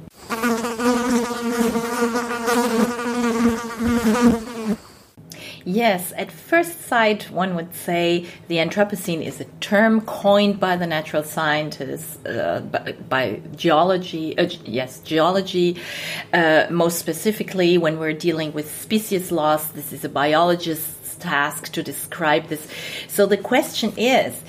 Yes, 5.63 6.11
at 6.17 6.31
first 6.31 6.81
sight, 6.81 7.29
one 7.29 7.55
would 7.55 7.75
say 7.75 8.25
the 8.47 8.55
Anthropocene 8.57 9.23
is 9.23 9.39
a 9.39 9.45
term 9.59 10.01
coined 10.01 10.59
by 10.59 10.75
the 10.75 10.87
natural 10.87 11.23
scientists, 11.23 12.23
uh, 12.25 12.61
by, 12.71 12.93
by, 13.07 13.41
geology, 13.55 14.37
uh, 14.37 14.49
yes, 14.65 14.99
geology. 14.99 15.77
Uh, 16.33 16.65
most 16.71 16.97
specifically, 16.97 17.77
when 17.77 17.99
we're 17.99 18.13
dealing 18.13 18.53
with 18.53 18.75
species 18.81 19.31
loss, 19.31 19.67
this 19.71 19.93
is 19.93 20.03
a 20.03 20.09
biologist's 20.09 21.15
task 21.15 21.71
to 21.73 21.83
describe 21.83 22.47
this. 22.47 22.67
So 23.07 23.27
the 23.27 23.37
question 23.37 23.93
is, 23.97 24.41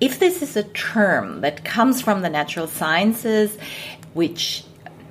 if 0.00 0.18
this 0.18 0.40
is 0.40 0.56
a 0.56 0.62
term 0.62 1.42
that 1.42 1.64
comes 1.64 2.00
from 2.00 2.22
the 2.22 2.30
natural 2.30 2.68
sciences, 2.68 3.58
which 4.14 4.64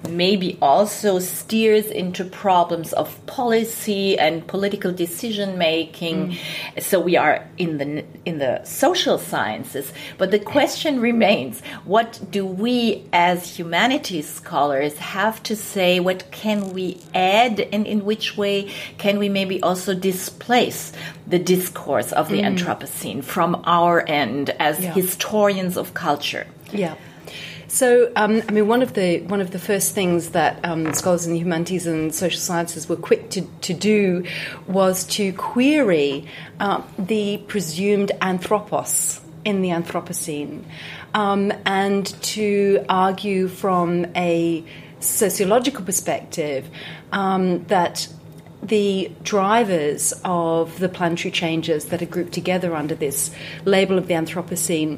maybe 0.09 0.57
also 0.61 1.19
steers 1.19 1.87
into 1.87 2.23
problems 2.23 2.93
of 2.93 3.25
policy 3.25 4.17
and 4.17 4.45
political 4.47 4.91
decision 4.91 5.57
making 5.57 6.29
mm. 6.29 6.81
so 6.81 6.99
we 6.99 7.17
are 7.17 7.45
in 7.57 7.77
the 7.77 8.05
in 8.25 8.37
the 8.37 8.63
social 8.63 9.17
sciences 9.17 9.91
but 10.17 10.31
the 10.31 10.39
question 10.39 10.99
remains 11.01 11.61
what 11.83 12.19
do 12.29 12.45
we 12.45 13.03
as 13.11 13.57
humanities 13.57 14.29
scholars 14.29 14.97
have 14.97 15.41
to 15.43 15.55
say 15.55 15.99
what 15.99 16.29
can 16.31 16.73
we 16.73 16.97
add 17.13 17.59
and 17.59 17.85
in 17.85 18.05
which 18.05 18.37
way 18.37 18.71
can 18.97 19.19
we 19.19 19.27
maybe 19.27 19.61
also 19.61 19.93
displace 19.93 20.93
the 21.25 21.39
discourse 21.39 22.11
of 22.13 22.29
the 22.29 22.41
mm. 22.41 22.55
anthropocene 22.55 23.23
from 23.23 23.61
our 23.65 24.07
end 24.07 24.51
as 24.59 24.79
yeah. 24.79 24.93
historians 24.93 25.75
of 25.75 25.93
culture 25.93 26.47
yeah 26.71 26.95
so, 27.77 28.11
um, 28.15 28.41
I 28.49 28.51
mean, 28.51 28.67
one 28.67 28.81
of 28.81 28.93
the 28.93 29.21
one 29.21 29.39
of 29.39 29.51
the 29.51 29.59
first 29.59 29.93
things 29.93 30.31
that 30.31 30.65
um, 30.65 30.95
scholars 30.95 31.27
in 31.27 31.33
the 31.33 31.37
humanities 31.37 31.85
and 31.85 32.13
social 32.13 32.39
sciences 32.39 32.89
were 32.89 32.95
quick 32.95 33.29
to, 33.29 33.41
to 33.41 33.73
do 33.75 34.25
was 34.65 35.03
to 35.17 35.31
query 35.33 36.25
uh, 36.59 36.81
the 36.97 37.37
presumed 37.47 38.11
anthropos 38.19 39.21
in 39.45 39.61
the 39.61 39.69
Anthropocene, 39.69 40.63
um, 41.13 41.53
and 41.67 42.07
to 42.23 42.83
argue 42.89 43.47
from 43.47 44.07
a 44.15 44.65
sociological 44.99 45.85
perspective 45.85 46.67
um, 47.11 47.63
that 47.65 48.07
the 48.63 49.11
drivers 49.21 50.15
of 50.25 50.79
the 50.79 50.89
planetary 50.89 51.31
changes 51.31 51.85
that 51.85 52.01
are 52.01 52.07
grouped 52.07 52.33
together 52.33 52.75
under 52.75 52.95
this 52.95 53.29
label 53.65 53.99
of 53.99 54.07
the 54.07 54.15
Anthropocene 54.15 54.97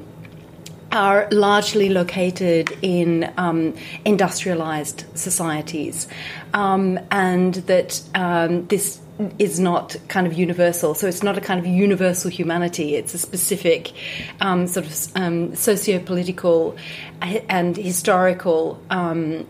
are 0.92 1.28
largely 1.32 1.90
located 1.90 2.72
in 2.82 3.32
um, 3.38 3.76
industrialized 4.06 5.06
societies, 5.16 6.08
um, 6.54 7.00
and 7.12 7.56
that 7.56 8.02
um, 8.16 8.66
this 8.68 9.00
is 9.38 9.60
not 9.60 9.96
kind 10.08 10.26
of 10.26 10.34
universal. 10.34 10.94
So 10.94 11.08
it's 11.08 11.24
not 11.24 11.38
a 11.38 11.42
kind 11.42 11.60
of 11.60 11.66
universal 11.66 12.32
humanity. 12.32 12.96
It's 12.96 13.14
a 13.14 13.18
specific 13.18 13.92
um, 14.40 14.66
sort 14.66 14.86
of 14.86 15.16
um, 15.16 15.56
socio-political 15.56 16.78
and 17.22 17.76
historical 17.76 18.82
um, 18.90 19.46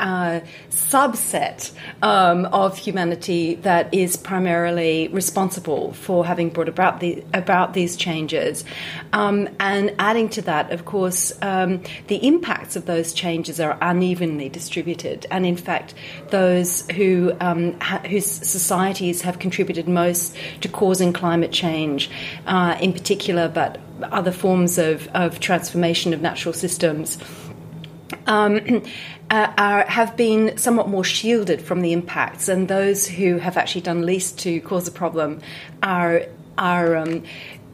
uh, 0.00 0.40
subset 0.70 1.70
um, 2.02 2.46
of 2.46 2.76
humanity 2.76 3.54
that 3.56 3.92
is 3.94 4.16
primarily 4.16 5.08
responsible 5.08 5.92
for 5.92 6.24
having 6.24 6.48
brought 6.48 6.68
about 6.68 7.00
the 7.00 7.22
about 7.34 7.74
these 7.74 7.96
changes, 7.96 8.64
um, 9.12 9.48
and 9.60 9.94
adding 9.98 10.28
to 10.30 10.42
that, 10.42 10.72
of 10.72 10.84
course, 10.84 11.32
um, 11.42 11.82
the 12.08 12.26
impacts 12.26 12.74
of 12.76 12.86
those 12.86 13.12
changes 13.12 13.60
are 13.60 13.78
unevenly 13.80 14.48
distributed, 14.48 15.26
and 15.30 15.46
in 15.46 15.56
fact, 15.56 15.94
those 16.30 16.88
who 16.90 17.32
um, 17.40 17.78
ha- 17.80 18.02
whose 18.08 18.26
societies 18.26 19.20
have 19.22 19.38
contributed 19.38 19.88
most 19.88 20.34
to 20.60 20.68
causing 20.68 21.12
climate 21.12 21.52
change, 21.52 22.10
uh, 22.46 22.76
in 22.80 22.92
particular, 22.92 23.48
but 23.48 23.78
other 24.04 24.32
forms 24.32 24.78
of, 24.78 25.08
of 25.08 25.40
transformation 25.40 26.14
of 26.14 26.20
natural 26.20 26.54
systems. 26.54 27.18
Um, 28.26 28.82
uh, 29.30 29.52
are, 29.56 29.86
have 29.86 30.16
been 30.16 30.56
somewhat 30.58 30.88
more 30.88 31.04
shielded 31.04 31.62
from 31.62 31.80
the 31.80 31.92
impacts, 31.92 32.48
and 32.48 32.68
those 32.68 33.06
who 33.06 33.38
have 33.38 33.56
actually 33.56 33.82
done 33.82 34.04
least 34.04 34.38
to 34.40 34.60
cause 34.60 34.88
a 34.88 34.92
problem 34.92 35.40
are 35.82 36.26
are 36.58 36.96
um, 36.96 37.22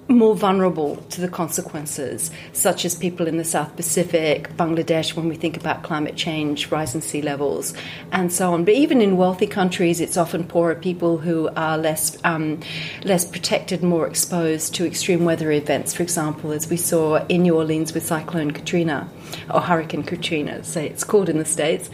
more 0.09 0.37
vulnerable 0.37 0.97
to 1.11 1.21
the 1.21 1.29
consequences, 1.29 2.31
such 2.53 2.85
as 2.85 2.95
people 2.95 3.27
in 3.27 3.39
the 3.39 3.45
South 3.45 3.75
Pacific, 3.75 4.49
Bangladesh, 4.57 5.17
when 5.17 5.29
we 5.29 5.35
think 5.35 5.57
about 5.57 5.83
climate 5.83 6.15
change, 6.17 6.71
rising 6.71 7.01
sea 7.01 7.23
levels, 7.23 7.75
and 8.13 8.33
so 8.33 8.53
on. 8.53 8.65
But 8.65 8.75
even 8.75 9.01
in 9.01 9.17
wealthy 9.17 9.47
countries, 9.47 10.01
it's 10.01 10.17
often 10.17 10.45
poorer 10.45 10.77
people 10.77 11.19
who 11.19 11.49
are 11.57 11.77
less 11.77 12.17
um, 12.25 12.61
less 13.05 13.25
protected, 13.25 13.83
more 13.83 14.07
exposed 14.07 14.75
to 14.77 14.87
extreme 14.87 15.25
weather 15.25 15.51
events. 15.51 15.93
For 15.95 16.03
example, 16.03 16.53
as 16.53 16.71
we 16.71 16.77
saw 16.77 17.27
in 17.27 17.43
New 17.43 17.57
Orleans 17.57 17.93
with 17.93 18.07
Cyclone 18.07 18.53
Katrina 18.53 19.09
or 19.53 19.61
Hurricane 19.61 20.05
Katrina, 20.05 20.63
say 20.63 20.87
it's 20.87 21.05
called 21.05 21.29
in 21.29 21.39
the 21.39 21.45
states. 21.45 21.91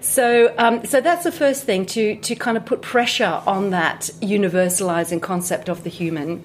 So, 0.00 0.54
um, 0.58 0.84
so 0.84 1.00
that's 1.00 1.24
the 1.24 1.32
first 1.32 1.64
thing 1.64 1.86
to 1.86 2.16
to 2.16 2.34
kind 2.34 2.56
of 2.56 2.66
put 2.66 2.82
pressure 2.82 3.42
on 3.46 3.70
that 3.70 4.10
universalizing 4.20 5.22
concept 5.22 5.68
of 5.68 5.84
the 5.84 5.90
human 5.90 6.44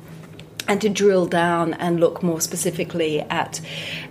and 0.67 0.82
to 0.82 0.89
drill 0.89 1.26
down 1.26 1.73
and 1.76 1.99
look 1.99 2.23
more 2.23 2.41
specifically 2.41 3.21
at 3.21 3.60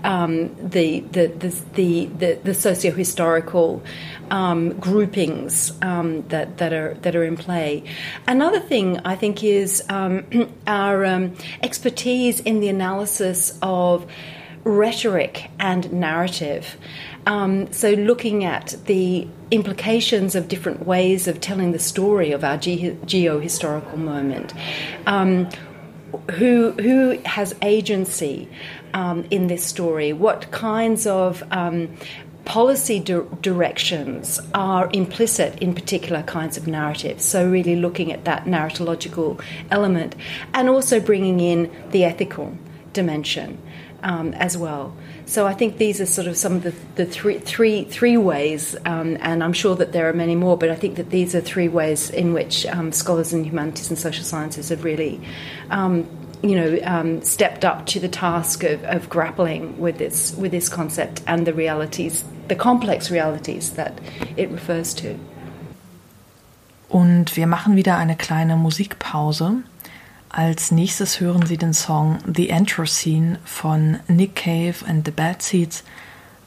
um, 0.04 0.54
the, 0.56 1.00
the, 1.00 1.26
the, 1.28 1.48
the, 1.74 2.34
the, 2.34 2.54
socio-historical 2.54 3.82
um, 4.30 4.78
groupings 4.78 5.72
um, 5.82 6.26
that, 6.28 6.58
that, 6.58 6.72
are, 6.72 6.94
that 7.02 7.16
are 7.16 7.24
in 7.24 7.36
play. 7.36 7.84
Another 8.26 8.60
thing 8.60 8.98
I 9.04 9.16
think 9.16 9.42
is 9.42 9.82
um, 9.88 10.24
our 10.66 11.04
um, 11.04 11.36
expertise 11.62 12.40
in 12.40 12.60
the 12.60 12.68
analysis 12.68 13.58
of 13.62 14.10
rhetoric 14.64 15.50
and 15.58 15.92
narrative. 15.92 16.76
Um, 17.26 17.72
so, 17.72 17.92
looking 17.92 18.44
at 18.44 18.74
the 18.86 19.28
implications 19.50 20.34
of 20.34 20.48
different 20.48 20.86
ways 20.86 21.28
of 21.28 21.40
telling 21.40 21.72
the 21.72 21.78
story 21.78 22.32
of 22.32 22.42
our 22.42 22.56
ge- 22.56 22.96
geo 23.04 23.38
historical 23.38 23.98
moment. 23.98 24.52
Um, 25.06 25.48
who 26.32 26.72
who 26.72 27.18
has 27.24 27.54
agency 27.62 28.48
um, 28.94 29.24
in 29.30 29.46
this 29.46 29.64
story? 29.64 30.12
What 30.12 30.50
kinds 30.50 31.06
of 31.06 31.42
um, 31.50 31.88
policy 32.44 32.98
di- 32.98 33.20
directions 33.40 34.40
are 34.54 34.90
implicit 34.92 35.58
in 35.62 35.74
particular 35.74 36.22
kinds 36.22 36.56
of 36.56 36.66
narratives? 36.66 37.24
So 37.24 37.48
really 37.48 37.76
looking 37.76 38.12
at 38.12 38.24
that 38.24 38.44
narratological 38.44 39.42
element, 39.70 40.14
and 40.54 40.68
also 40.68 41.00
bringing 41.00 41.40
in 41.40 41.70
the 41.90 42.04
ethical 42.04 42.56
dimension 42.92 43.58
um, 44.02 44.34
as 44.34 44.56
well. 44.56 44.94
So 45.32 45.46
I 45.46 45.54
think 45.54 45.78
these 45.78 45.98
are 45.98 46.04
sort 46.04 46.26
of 46.26 46.36
some 46.36 46.56
of 46.56 46.62
the, 46.62 46.74
the 46.96 47.06
three, 47.06 47.38
three, 47.38 47.84
three 47.84 48.18
ways, 48.18 48.76
um, 48.84 49.16
and 49.22 49.42
I'm 49.42 49.54
sure 49.54 49.74
that 49.76 49.92
there 49.92 50.06
are 50.10 50.12
many 50.12 50.36
more, 50.36 50.58
but 50.58 50.68
I 50.68 50.74
think 50.74 50.96
that 50.96 51.08
these 51.08 51.34
are 51.34 51.40
three 51.40 51.68
ways 51.68 52.10
in 52.10 52.34
which 52.34 52.66
um, 52.66 52.92
scholars 52.92 53.32
in 53.32 53.42
humanities 53.42 53.88
and 53.88 53.98
social 53.98 54.24
sciences 54.26 54.68
have 54.68 54.84
really, 54.84 55.22
um, 55.70 56.06
you 56.42 56.54
know, 56.54 56.78
um, 56.84 57.22
stepped 57.22 57.64
up 57.64 57.86
to 57.86 57.98
the 57.98 58.10
task 58.10 58.62
of, 58.62 58.84
of 58.84 59.08
grappling 59.08 59.78
with 59.78 59.96
this, 59.96 60.36
with 60.36 60.52
this 60.52 60.68
concept 60.68 61.22
and 61.26 61.46
the 61.46 61.54
realities, 61.54 62.24
the 62.48 62.54
complex 62.54 63.10
realities 63.10 63.70
that 63.70 63.98
it 64.36 64.50
refers 64.50 64.92
to. 64.92 65.18
Und 66.90 67.38
wir 67.38 67.46
machen 67.46 67.74
wieder 67.74 67.96
eine 67.96 68.16
kleine 68.16 68.58
Musikpause. 68.58 69.62
Als 70.34 70.70
nächstes 70.70 71.20
hören 71.20 71.44
Sie 71.44 71.58
den 71.58 71.74
Song 71.74 72.18
The 72.24 72.50
Anthropocene 72.54 73.38
von 73.44 73.98
Nick 74.08 74.36
Cave 74.36 74.76
and 74.88 75.04
the 75.04 75.10
Bad 75.10 75.42
Seeds 75.42 75.84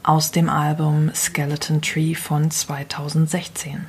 aus 0.02 0.32
dem 0.32 0.48
Album 0.48 1.12
Skeleton 1.14 1.80
Tree 1.80 2.16
von 2.16 2.50
2016. 2.50 3.86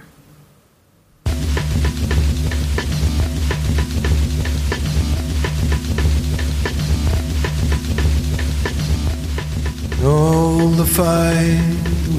All 10.03 10.67
the 10.77 10.85
fight, 10.85 11.57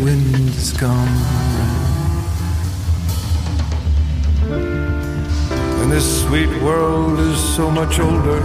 wind 0.03 0.49
is 0.57 0.73
gone. 0.77 1.68
And 5.89 5.97
this 5.97 6.23
sweet 6.23 6.51
world 6.61 7.19
is 7.19 7.39
so 7.57 7.71
much 7.71 7.99
older. 7.99 8.41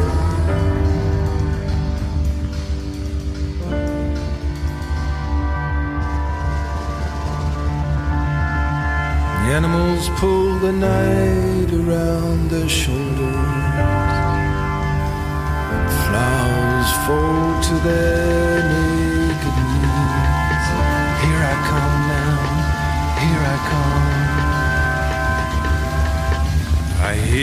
The 9.41 9.51
animals 9.59 10.07
pull 10.21 10.57
the 10.59 10.71
night 10.71 11.73
around 11.73 12.49
their 12.49 12.69
shoulders. 12.69 13.35
Flowers 16.05 16.91
fall 17.05 17.61
to 17.61 17.73
their 17.83 18.69
knees. 18.69 19.02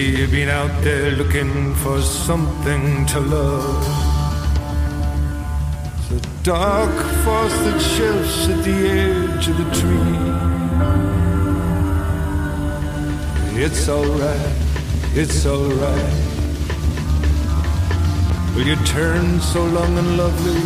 You've 0.00 0.30
been 0.30 0.48
out 0.48 0.82
there 0.82 1.10
looking 1.12 1.74
for 1.76 2.00
something 2.00 3.06
to 3.06 3.20
love. 3.20 3.84
The 6.08 6.20
dark 6.42 6.94
force 7.24 7.58
that 7.64 7.80
shifts 7.80 8.48
at 8.48 8.64
the 8.64 8.88
edge 8.88 9.48
of 9.48 9.56
the 9.58 9.68
tree. 9.80 10.40
It's 13.62 13.88
alright, 13.88 14.56
it's 15.14 15.44
alright. 15.44 16.14
Will 18.54 18.66
you 18.66 18.76
turn 18.86 19.40
so 19.40 19.64
long 19.64 19.98
and 19.98 20.16
lovely? 20.16 20.62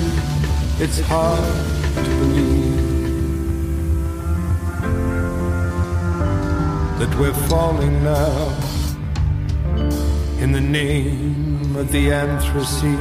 It's 0.85 1.01
hard 1.01 2.05
to 2.05 2.11
believe 2.20 2.75
that 7.01 7.18
we're 7.18 7.49
falling 7.49 8.03
now 8.05 8.63
in 10.40 10.53
the 10.53 10.61
name 10.61 11.77
of 11.77 11.90
the 11.92 12.09
Anthropocene. 12.09 12.99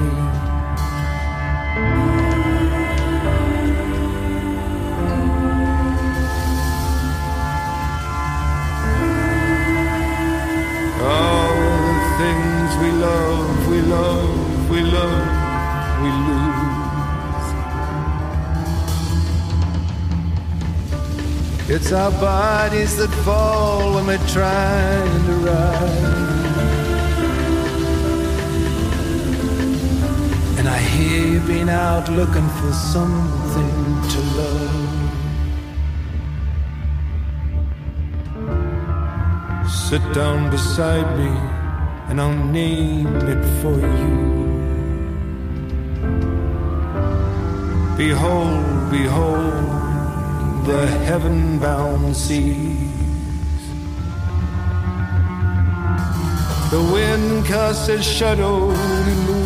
All 11.01 11.55
the 11.99 12.11
things 12.21 12.69
we 12.83 12.91
love, 13.07 13.67
we 13.69 13.81
love, 13.81 14.69
we 14.69 14.81
love, 14.81 15.27
we 16.03 16.09
lose. 16.27 16.73
It's 21.75 21.91
our 21.91 22.11
bodies 22.11 22.95
that 22.97 23.11
fall 23.25 23.95
when 23.95 24.05
we're 24.05 24.27
trying 24.27 25.25
to 25.25 25.33
rise. 25.47 26.32
You've 30.99 31.47
been 31.47 31.69
out 31.69 32.07
looking 32.09 32.47
for 32.59 32.71
something 32.71 34.01
to 34.11 34.19
love. 34.37 35.03
Sit 39.69 40.03
down 40.13 40.49
beside 40.51 41.17
me 41.17 41.31
and 42.09 42.21
I'll 42.21 42.45
name 42.45 43.07
it 43.07 43.43
for 43.61 43.79
you. 43.79 44.33
Behold, 47.97 48.91
behold 48.91 49.53
the 50.65 50.87
heaven 51.07 51.59
bound 51.59 52.15
seas. 52.15 52.91
The 56.71 56.81
wind 56.93 57.45
casts 57.45 57.87
its 57.89 58.05
shadow 58.05 58.69
and 58.69 59.09
it 59.09 59.42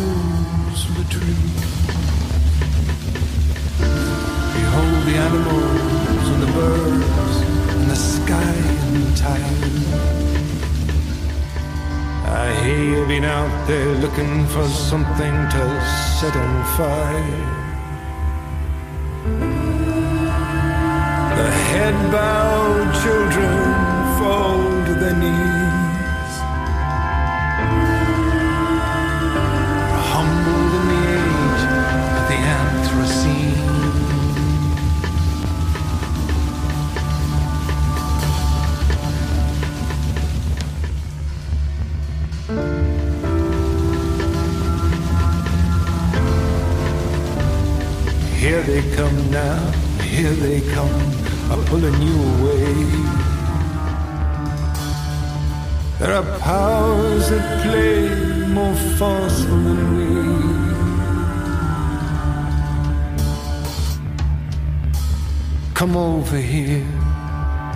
the 5.08 5.14
animals 5.14 6.28
and 6.32 6.42
the 6.42 6.52
birds 6.52 7.36
and 7.72 7.90
the 7.90 7.96
sky 7.96 8.54
and 8.94 9.16
tide. 9.16 9.78
I 12.26 12.52
hear 12.62 12.84
you've 12.90 13.08
been 13.08 13.24
out 13.24 13.66
there 13.66 13.94
looking 14.04 14.46
for 14.48 14.66
something 14.66 15.34
to 15.54 15.64
set 16.18 16.36
on 16.36 16.64
fire. 16.76 17.57
Pulling 51.68 52.00
you 52.00 52.16
away. 52.32 52.74
There 55.98 56.12
are 56.18 56.38
powers 56.38 57.28
that 57.28 57.62
play 57.62 58.08
more 58.56 58.76
forceful 58.98 59.60
than 59.66 59.80
we. 59.96 60.08
Come 65.74 65.94
over 65.96 66.38
here 66.38 66.86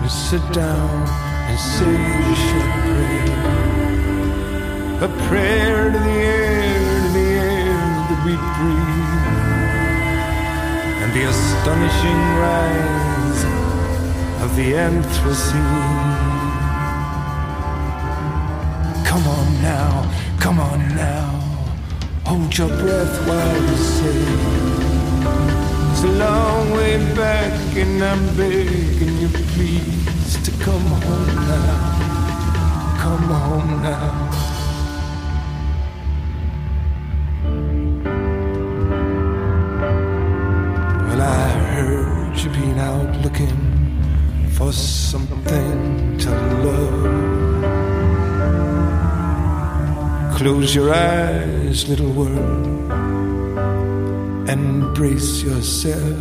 and 0.01 0.11
sit 0.11 0.43
down 0.51 1.07
and 1.49 1.59
say 1.75 1.95
a 2.33 2.35
short 2.47 2.73
prayer. 2.87 3.29
A 5.07 5.09
prayer 5.27 5.91
to 5.91 5.99
the 5.99 6.17
air, 6.39 7.01
to 7.03 7.09
the 7.19 7.27
air 7.51 7.77
that 8.09 8.21
we 8.25 8.33
breathe 8.57 9.23
and 11.01 11.09
the 11.13 11.23
astonishing 11.33 12.21
rise 12.41 13.22
of 14.43 14.55
the 14.57 14.73
Anthropocene. 14.73 15.61
Come 19.05 19.25
on 19.25 19.61
now, 19.61 19.91
come 20.37 20.59
on 20.59 20.79
now, 20.95 21.29
hold 22.25 22.57
your 22.57 22.67
breath 22.67 23.15
while 23.27 23.61
you 23.69 23.77
say. 23.77 24.21
It's 25.91 26.03
a 26.03 26.13
long 26.25 26.71
way 26.71 26.97
back, 27.15 27.53
and 27.77 28.03
I'm 28.03 28.23
begging 28.35 29.17
you 29.17 29.29
please 29.53 30.35
to 30.45 30.51
come 30.63 30.87
home 31.07 31.35
now, 31.53 31.77
come 33.03 33.27
home 33.41 33.81
now. 33.81 34.29
Well, 41.07 41.21
I 41.21 41.49
heard 41.75 42.37
you 42.39 42.49
been 42.49 42.79
out 42.79 43.15
looking 43.23 43.62
Close 50.43 50.75
your 50.75 50.93
eyes, 50.93 51.87
little 51.87 52.11
world, 52.11 52.91
and 54.49 54.93
brace 54.93 55.41
yourself. 55.41 56.19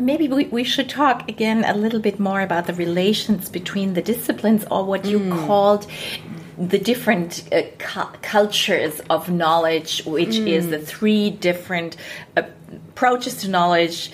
Maybe 0.00 0.26
we, 0.26 0.46
we 0.46 0.64
should 0.64 0.88
talk 0.88 1.28
again 1.28 1.62
a 1.62 1.74
little 1.74 2.00
bit 2.00 2.18
more 2.18 2.40
about 2.40 2.66
the 2.66 2.74
relations 2.74 3.48
between 3.48 3.94
the 3.94 4.02
disciplines 4.02 4.64
or 4.72 4.84
what 4.84 5.04
you 5.04 5.20
called 5.46 5.86
the 6.58 6.78
different 6.78 7.44
uh, 7.52 7.62
cu- 7.78 8.18
cultures 8.22 9.00
of 9.08 9.30
knowledge, 9.30 10.04
which 10.04 10.34
is 10.34 10.68
the 10.70 10.80
three 10.80 11.30
different 11.30 11.96
uh, 12.36 12.42
approaches 12.88 13.36
to 13.36 13.48
knowledge 13.48 14.10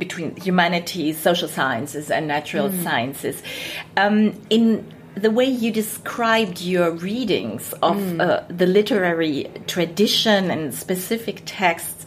between 0.00 0.34
humanities, 0.34 1.16
social 1.18 1.46
sciences, 1.46 2.10
and 2.10 2.26
natural 2.26 2.72
sciences. 2.72 3.40
Um, 3.96 4.40
in 4.50 4.92
the 5.14 5.30
way 5.30 5.44
you 5.44 5.70
described 5.72 6.60
your 6.60 6.90
readings 6.90 7.72
of 7.82 8.20
uh, 8.20 8.42
the 8.48 8.66
literary 8.66 9.50
tradition 9.66 10.50
and 10.50 10.74
specific 10.74 11.42
texts, 11.46 12.06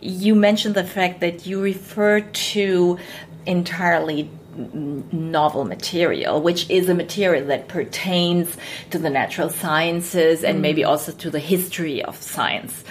you 0.00 0.34
mentioned 0.34 0.74
the 0.74 0.84
fact 0.84 1.20
that 1.20 1.46
you 1.46 1.60
refer 1.60 2.20
to 2.20 2.98
entirely 3.46 4.30
novel 4.56 5.64
material, 5.64 6.40
which 6.40 6.68
is 6.68 6.88
a 6.88 6.94
material 6.94 7.46
that 7.46 7.68
pertains 7.68 8.56
to 8.90 8.98
the 8.98 9.10
natural 9.10 9.48
sciences 9.48 10.42
and 10.42 10.60
maybe 10.60 10.84
also 10.84 11.12
to 11.12 11.30
the 11.30 11.38
history 11.38 12.02
of 12.02 12.16
science. 12.16 12.84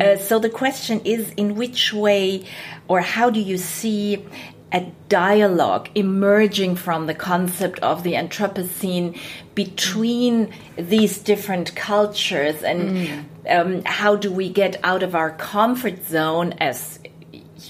Uh, 0.00 0.16
so 0.16 0.38
the 0.38 0.50
question 0.50 1.00
is 1.04 1.30
in 1.36 1.56
which 1.56 1.92
way 1.92 2.44
or 2.88 3.00
how 3.00 3.30
do 3.30 3.40
you 3.40 3.58
see 3.58 4.24
a 4.72 4.80
dialogue 5.08 5.88
emerging 5.96 6.76
from 6.76 7.06
the 7.06 7.14
concept 7.14 7.80
of 7.80 8.04
the 8.04 8.12
Anthropocene 8.12 9.18
between 9.54 10.52
these 10.76 11.18
different 11.18 11.74
cultures? 11.74 12.62
And 12.62 13.26
um, 13.48 13.82
how 13.84 14.14
do 14.14 14.30
we 14.30 14.48
get 14.48 14.78
out 14.84 15.02
of 15.02 15.14
our 15.16 15.32
comfort 15.32 16.04
zone 16.04 16.54
as 16.60 16.99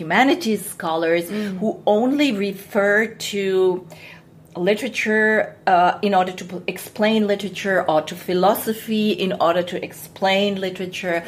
humanities 0.01 0.65
scholars 0.65 1.29
who 1.61 1.83
only 1.87 2.33
refer 2.33 3.07
to 3.07 3.87
literature 4.57 5.57
uh, 5.67 5.99
in 6.03 6.15
order 6.15 6.33
to 6.33 6.45
p- 6.45 6.63
explain 6.67 7.27
literature 7.27 7.83
or 7.89 8.03
to 8.03 8.15
philosophy 8.15 9.13
in 9.13 9.33
order 9.41 9.63
to 9.63 9.83
explain 9.85 10.61
literature, 10.61 11.23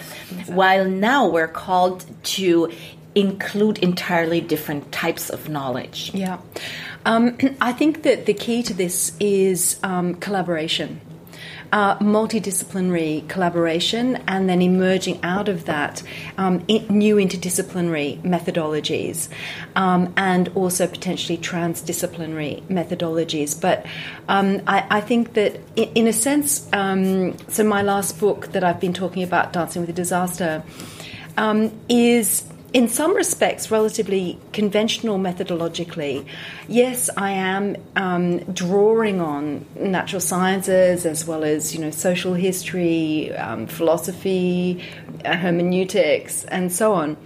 while 0.47 0.89
now 0.89 1.29
we're 1.29 1.49
called 1.49 2.05
to 2.25 2.71
include 3.15 3.79
entirely 3.79 4.41
different 4.41 4.91
types 4.91 5.31
of 5.31 5.49
knowledge. 5.49 6.11
Yeah. 6.15 6.39
Um, 7.05 7.37
I 7.61 7.73
think 7.73 8.03
that 8.03 8.27
the 8.27 8.35
key 8.35 8.63
to 8.65 8.75
this 8.75 9.13
is 9.21 9.79
um, 9.83 10.15
collaboration. 10.17 11.01
Uh, 11.73 11.99
multidisciplinary 12.01 13.27
collaboration, 13.29 14.17
and 14.29 14.47
then 14.47 14.61
emerging 14.61 15.19
out 15.23 15.49
of 15.49 15.65
that 15.65 16.03
um, 16.37 16.63
new 16.69 17.17
interdisciplinary 17.17 18.21
methodologies, 18.21 19.31
um, 19.75 20.13
and 20.19 20.51
also 20.55 20.87
potentially 20.87 21.39
transdisciplinary 21.39 22.61
methodologies. 22.65 23.59
But 23.59 23.87
um, 24.29 24.61
I, 24.67 24.85
I, 24.91 25.01
think 25.01 25.33
that, 25.33 25.61
in, 25.75 25.89
in 25.95 26.07
a 26.09 26.13
sense, 26.13 26.69
um, 26.75 27.39
so 27.49 27.65
my 27.65 27.81
last 27.81 28.21
book 28.21 28.49
that 28.49 28.63
I've 28.63 28.79
been 28.79 28.93
talking 28.93 29.23
about, 29.23 29.55
Dancing 29.55 29.81
with 29.81 29.89
a 29.89 29.95
Disaster, 29.95 30.63
um, 31.39 31.73
is 31.89 32.52
in 32.73 32.89
some 32.89 33.15
respects, 33.15 33.71
relatively 33.71 34.39
conventional 34.53 35.19
methodologically. 35.19 36.27
Yes, 36.69 37.11
I 37.17 37.33
am 37.33 37.77
um, 37.97 38.39
drawing 38.39 39.21
on 39.21 39.67
natural 39.77 40.21
sciences 40.21 41.05
as 41.05 41.27
well 41.27 41.45
as 41.45 41.75
you 41.75 41.81
know 41.81 41.91
social 41.91 42.35
history, 42.35 43.33
um, 43.35 43.67
philosophy, 43.67 44.83
uh, 45.25 45.37
hermeneutics, 45.37 46.45
and 46.45 46.73
so 46.73 46.95
on. 46.95 47.17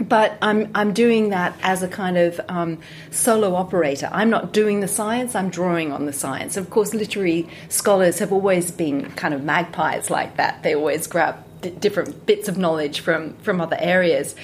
But 0.00 0.36
I'm 0.42 0.68
I'm 0.74 0.92
doing 0.92 1.28
that 1.28 1.56
as 1.62 1.84
a 1.84 1.88
kind 1.88 2.18
of 2.18 2.40
um, 2.48 2.80
solo 3.12 3.54
operator. 3.54 4.08
I'm 4.10 4.28
not 4.28 4.52
doing 4.52 4.80
the 4.80 4.88
science. 4.88 5.36
I'm 5.36 5.50
drawing 5.50 5.92
on 5.92 6.06
the 6.06 6.12
science. 6.12 6.56
Of 6.56 6.70
course, 6.70 6.94
literary 6.94 7.48
scholars 7.68 8.18
have 8.18 8.32
always 8.32 8.72
been 8.72 9.08
kind 9.12 9.34
of 9.34 9.44
magpies 9.44 10.10
like 10.10 10.36
that. 10.36 10.64
They 10.64 10.74
always 10.74 11.06
grab 11.06 11.36
different 11.70 12.26
bits 12.26 12.48
of 12.48 12.56
knowledge 12.58 13.00
from 13.00 13.34
from 13.38 13.60
other 13.60 13.76
areas. 13.80 14.34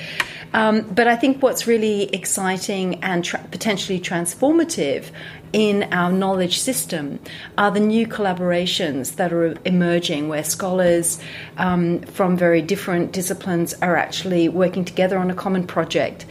Um, 0.53 0.83
but 0.83 1.07
I 1.07 1.15
think 1.15 1.43
what's 1.43 1.67
really 1.67 2.13
exciting 2.13 3.03
and 3.05 3.25
tra- 3.25 3.47
potentially 3.51 4.01
transformative 4.01 5.11
in 5.53 5.85
our 5.93 6.13
knowledge 6.13 6.59
system 6.59 7.21
are 7.57 7.71
the 7.71 7.81
new 7.81 8.07
collaborations 8.07 9.17
that 9.17 9.33
are 9.33 9.57
emerging 9.65 10.29
where 10.29 10.45
scholars 10.45 11.21
um, 11.57 12.01
from 12.01 12.37
very 12.37 12.63
different 12.63 13.13
disciplines 13.13 13.75
are 13.75 13.97
actually 13.97 14.49
working 14.49 14.85
together 14.85 15.19
on 15.19 15.31
a 15.31 15.35
common 15.35 15.67
project. 15.67 16.27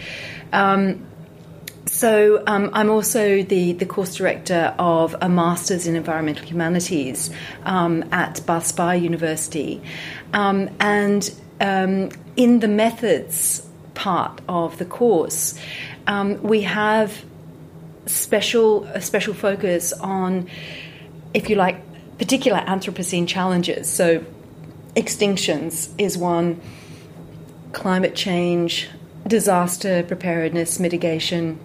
Um, 0.52 1.06
so 2.00 2.42
um, 2.48 2.70
I'm 2.72 2.90
also 2.90 3.44
the, 3.44 3.74
the 3.74 3.86
course 3.86 4.16
director 4.16 4.74
of 4.80 5.18
a 5.20 5.28
master's 5.28 5.86
in 5.86 5.98
environmental 5.98 6.46
humanities 6.46 7.30
um, 7.66 8.06
at 8.14 8.40
Bath 8.46 8.68
Spa 8.68 8.92
University, 8.92 9.82
um, 10.32 10.70
and 10.80 11.30
um, 11.60 12.08
in 12.38 12.62
the 12.62 12.70
methods 12.70 13.68
part 13.96 14.40
of 14.48 14.78
the 14.78 14.86
course, 14.86 15.60
um, 16.08 16.42
we 16.42 16.62
have 16.62 17.26
special 18.06 18.86
a 18.86 19.02
special 19.02 19.34
focus 19.34 19.92
on, 19.92 20.50
if 21.34 21.50
you 21.50 21.58
like, 21.58 21.82
particular 22.18 22.60
Anthropocene 22.60 23.28
challenges. 23.28 23.90
So, 23.90 24.24
extinctions 24.96 25.94
is 25.98 26.18
one, 26.18 26.62
climate 27.74 28.16
change, 28.16 28.88
disaster 29.28 30.02
preparedness, 30.04 30.80
mitigation, 30.80 31.60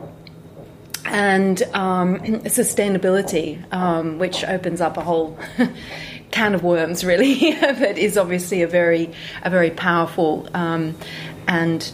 and 1.04 1.62
um, 1.74 2.18
sustainability, 2.44 3.72
um, 3.72 4.18
which 4.18 4.44
opens 4.44 4.80
up 4.80 4.96
a 4.96 5.02
whole 5.02 5.38
can 6.30 6.54
of 6.54 6.62
worms, 6.62 7.04
really, 7.04 7.56
but 7.60 7.98
is 7.98 8.16
obviously 8.18 8.62
a 8.62 8.68
very 8.68 9.12
a 9.42 9.50
very 9.50 9.70
powerful 9.70 10.48
um, 10.54 10.96
and 11.46 11.92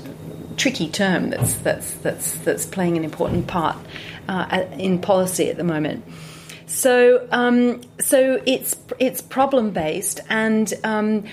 tricky 0.57 0.89
term 0.89 1.31
that's 1.31 1.55
that's 1.55 1.93
that's 1.95 2.33
that's 2.39 2.67
playing 2.67 2.97
an 2.97 3.05
important 3.05 3.47
part 3.47 3.77
uh, 4.29 4.67
in 4.73 5.01
policy 5.01 5.51
at 5.51 5.57
the 5.57 5.65
moment. 5.65 6.05
So, 6.67 7.27
um, 7.33 7.81
so 7.99 8.41
it's 8.47 8.77
it's 9.01 9.21
problem 9.21 9.73
based, 9.73 10.21
and 10.29 10.73
um, 10.85 11.25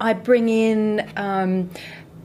I 0.00 0.12
bring 0.12 0.48
in 0.48 1.10
um, 1.16 1.70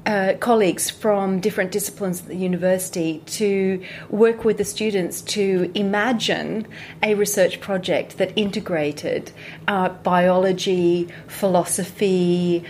uh, 0.06 0.34
colleagues 0.40 0.90
from 0.90 1.40
different 1.40 1.72
disciplines 1.72 2.22
at 2.22 2.28
the 2.28 2.36
university 2.36 3.22
to 3.26 3.84
work 4.10 4.46
with 4.46 4.58
the 4.58 4.66
students 4.66 5.22
to 5.22 5.72
imagine 5.76 6.68
a 7.04 7.14
research 7.16 7.60
project 7.60 8.18
that 8.18 8.32
integrated 8.36 9.32
uh, 9.68 9.90
biology, 9.90 11.08
philosophy, 11.28 12.64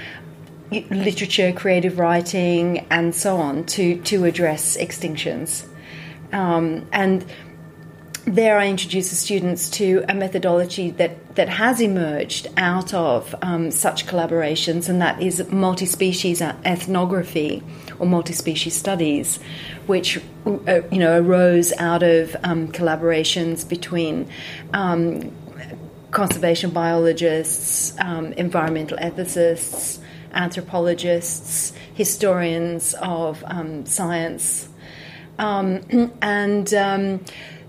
literature, 0.71 1.51
creative 1.51 1.99
writing, 1.99 2.85
and 2.89 3.15
so 3.15 3.37
on 3.37 3.65
to, 3.65 4.01
to 4.01 4.25
address 4.25 4.77
extinctions. 4.77 5.65
Um, 6.31 6.87
and 6.91 7.25
there 8.25 8.57
I 8.59 8.67
introduce 8.67 9.09
the 9.09 9.15
students 9.15 9.69
to 9.71 10.03
a 10.07 10.13
methodology 10.13 10.91
that, 10.91 11.35
that 11.35 11.49
has 11.49 11.81
emerged 11.81 12.47
out 12.57 12.93
of 12.93 13.33
um, 13.41 13.71
such 13.71 14.05
collaborations, 14.05 14.89
and 14.89 15.01
that 15.01 15.21
is 15.21 15.49
multi 15.51 15.85
species 15.85 16.41
ethnography 16.41 17.63
or 17.99 18.05
multi 18.05 18.33
species 18.33 18.75
studies, 18.75 19.39
which 19.87 20.17
uh, 20.45 20.81
you 20.91 20.99
know 20.99 21.19
arose 21.19 21.73
out 21.77 22.03
of 22.03 22.35
um, 22.43 22.67
collaborations 22.69 23.67
between 23.67 24.27
um, 24.73 25.31
conservation 26.11 26.71
biologists, 26.71 27.93
um, 27.99 28.33
environmental 28.33 28.97
ethicists, 28.97 29.99
anthropologists, 30.33 31.73
historians 31.93 32.95
of 33.01 33.43
um, 33.47 33.85
science, 33.85 34.69
um, 35.37 36.11
and 36.21 36.73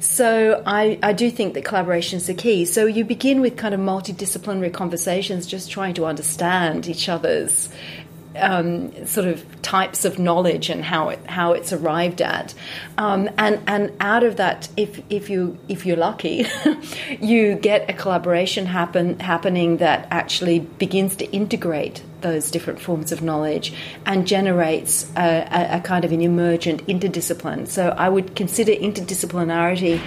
so 0.01 0.63
I, 0.67 0.99
I 1.03 1.13
do 1.13 1.31
think 1.31 1.55
that 1.55 1.65
collaboration 1.65 2.17
is 2.17 2.27
the 2.27 2.35
key. 2.35 2.65
So 2.65 2.87
you 2.87 3.05
begin 3.05 3.41
with 3.41 3.57
kind 3.57 3.75
of 3.75 3.81
multidisciplinary 3.81 4.73
conversations, 4.73 5.47
just 5.47 5.71
trying 5.71 5.95
to 5.95 6.07
understand 6.07 6.89
each 6.89 7.09
other's 7.09 7.69
um, 8.37 9.07
sort 9.07 9.27
of 9.27 9.63
types 9.63 10.05
of 10.05 10.19
knowledge 10.19 10.71
and 10.71 10.85
how 10.85 11.09
it 11.11 11.19
how 11.27 11.53
it's 11.53 11.73
arrived 11.73 12.23
at, 12.23 12.55
um, 12.99 13.29
and 13.39 13.61
and 13.67 13.93
out 14.01 14.25
of 14.25 14.37
that, 14.37 14.69
if 14.77 15.03
if 15.11 15.29
you 15.31 15.59
if 15.69 15.85
you're 15.87 15.97
lucky, 15.97 16.47
you 17.21 17.55
get 17.57 17.89
a 17.91 17.93
collaboration 17.93 18.67
happen 18.67 19.19
happening 19.19 19.79
that 19.79 20.07
actually 20.11 20.61
begins 20.61 21.17
to 21.17 21.31
integrate 21.33 22.03
those 22.21 22.51
different 22.51 22.81
forms 22.81 23.13
of 23.13 23.23
knowledge 23.23 23.73
and 24.05 24.27
generates 24.27 25.11
a, 25.17 25.47
a, 25.51 25.79
a 25.79 25.81
kind 25.81 26.05
of 26.05 26.13
an 26.13 26.21
emergent 26.21 26.87
interdiscipline. 26.87 27.67
So 27.67 27.89
I 27.91 28.09
would 28.09 28.37
consider 28.37 28.73
interdisciplinarity 28.73 30.01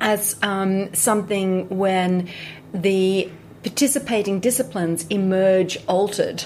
as 0.00 0.36
um, 0.42 0.92
something 0.94 1.68
when 1.68 2.28
the 2.72 3.30
participating 3.62 4.40
disciplines 4.40 5.06
emerge 5.08 5.78
altered 5.86 6.44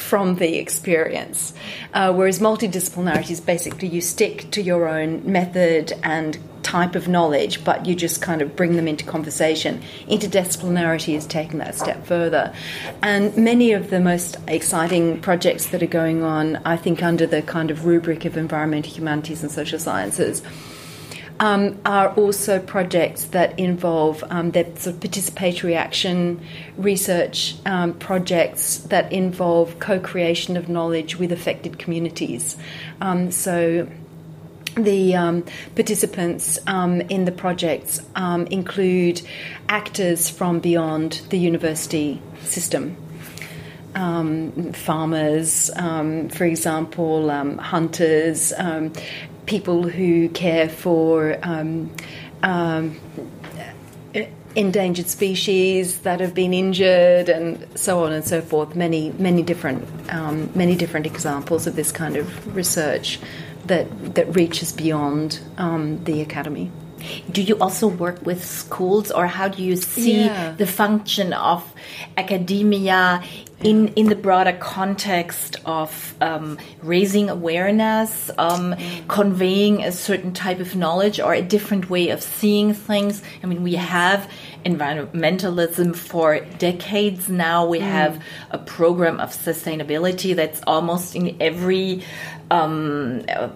from 0.00 0.36
the 0.36 0.56
experience. 0.56 1.52
Uh, 1.92 2.12
whereas 2.12 2.40
multidisciplinarity 2.40 3.30
is 3.30 3.40
basically 3.40 3.86
you 3.86 4.00
stick 4.00 4.50
to 4.50 4.62
your 4.62 4.88
own 4.88 5.30
method 5.30 5.92
and 6.02 6.38
type 6.62 6.94
of 6.94 7.08
knowledge, 7.08 7.64
but 7.64 7.86
you 7.86 7.94
just 7.94 8.22
kind 8.22 8.42
of 8.42 8.56
bring 8.56 8.76
them 8.76 8.88
into 8.88 9.04
conversation. 9.04 9.82
Interdisciplinarity 10.08 11.16
is 11.16 11.26
taking 11.26 11.58
that 11.58 11.74
step 11.74 12.04
further. 12.06 12.52
And 13.02 13.36
many 13.36 13.72
of 13.72 13.90
the 13.90 14.00
most 14.00 14.36
exciting 14.48 15.20
projects 15.20 15.68
that 15.68 15.82
are 15.82 15.86
going 15.86 16.22
on, 16.22 16.56
I 16.64 16.76
think, 16.76 17.02
under 17.02 17.26
the 17.26 17.42
kind 17.42 17.70
of 17.70 17.86
rubric 17.86 18.24
of 18.24 18.36
environmental 18.36 18.92
humanities 18.92 19.42
and 19.42 19.50
social 19.50 19.78
sciences 19.78 20.42
um, 21.40 21.80
are 21.86 22.10
also 22.14 22.60
projects 22.60 23.24
that 23.26 23.58
involve 23.58 24.22
um, 24.30 24.50
that 24.52 24.78
sort 24.78 24.94
of 24.96 25.00
participatory 25.00 25.74
action 25.74 26.40
research 26.76 27.56
um, 27.64 27.94
projects 27.94 28.78
that 28.90 29.10
involve 29.10 29.78
co-creation 29.78 30.56
of 30.56 30.68
knowledge 30.68 31.16
with 31.16 31.32
affected 31.32 31.78
communities. 31.78 32.58
Um, 33.00 33.30
so 33.30 33.88
the 34.76 35.16
um, 35.16 35.44
participants 35.74 36.58
um, 36.66 37.00
in 37.00 37.24
the 37.24 37.32
projects 37.32 38.00
um, 38.14 38.46
include 38.48 39.22
actors 39.68 40.28
from 40.28 40.60
beyond 40.60 41.22
the 41.30 41.38
university 41.38 42.20
system. 42.42 42.96
Um, 43.94 44.72
farmers, 44.72 45.68
um, 45.74 46.28
for 46.28 46.44
example, 46.44 47.28
hunters, 47.58 48.52
people 49.50 49.82
who 49.82 50.28
care 50.28 50.68
for 50.68 51.36
um, 51.42 51.90
um, 52.44 52.96
endangered 54.54 55.08
species 55.08 56.00
that 56.00 56.20
have 56.20 56.34
been 56.34 56.54
injured, 56.54 57.28
and 57.28 57.66
so 57.74 58.04
on 58.04 58.12
and 58.12 58.24
so 58.24 58.40
forth. 58.40 58.76
Many, 58.76 59.10
many 59.18 59.42
different, 59.42 59.84
um, 60.12 60.50
many 60.54 60.76
different 60.76 61.04
examples 61.04 61.66
of 61.66 61.74
this 61.74 61.90
kind 61.90 62.16
of 62.16 62.56
research 62.56 63.18
that 63.66 64.14
that 64.14 64.34
reaches 64.36 64.72
beyond 64.72 65.40
um, 65.58 66.02
the 66.04 66.22
academy. 66.22 66.70
Do 67.30 67.42
you 67.42 67.56
also 67.60 67.86
work 67.88 68.24
with 68.26 68.44
schools, 68.44 69.10
or 69.10 69.26
how 69.26 69.48
do 69.48 69.62
you 69.62 69.76
see 69.76 70.24
Yeah. 70.24 70.54
the 70.56 70.66
function 70.66 71.32
of 71.32 71.62
academia 72.16 73.22
in 73.62 73.88
in 73.88 74.06
the 74.08 74.14
broader 74.16 74.52
context 74.52 75.56
of 75.66 76.14
um, 76.20 76.56
raising 76.82 77.28
awareness, 77.28 78.30
um, 78.38 78.74
conveying 79.08 79.84
a 79.84 79.92
certain 79.92 80.32
type 80.32 80.60
of 80.60 80.74
knowledge, 80.74 81.20
or 81.20 81.34
a 81.34 81.42
different 81.42 81.90
way 81.90 82.08
of 82.10 82.22
seeing 82.22 82.72
things? 82.74 83.22
I 83.42 83.46
mean, 83.46 83.62
we 83.62 83.74
have 83.74 84.28
environmentalism 84.64 85.94
for 85.94 86.40
decades 86.58 87.28
now. 87.28 87.66
We 87.66 87.80
have 87.80 88.22
a 88.50 88.58
program 88.58 89.20
of 89.20 89.30
sustainability 89.30 90.34
that's 90.34 90.60
almost 90.66 91.14
in 91.14 91.36
every. 91.40 92.02
Um, 92.50 93.22
uh, 93.28 93.48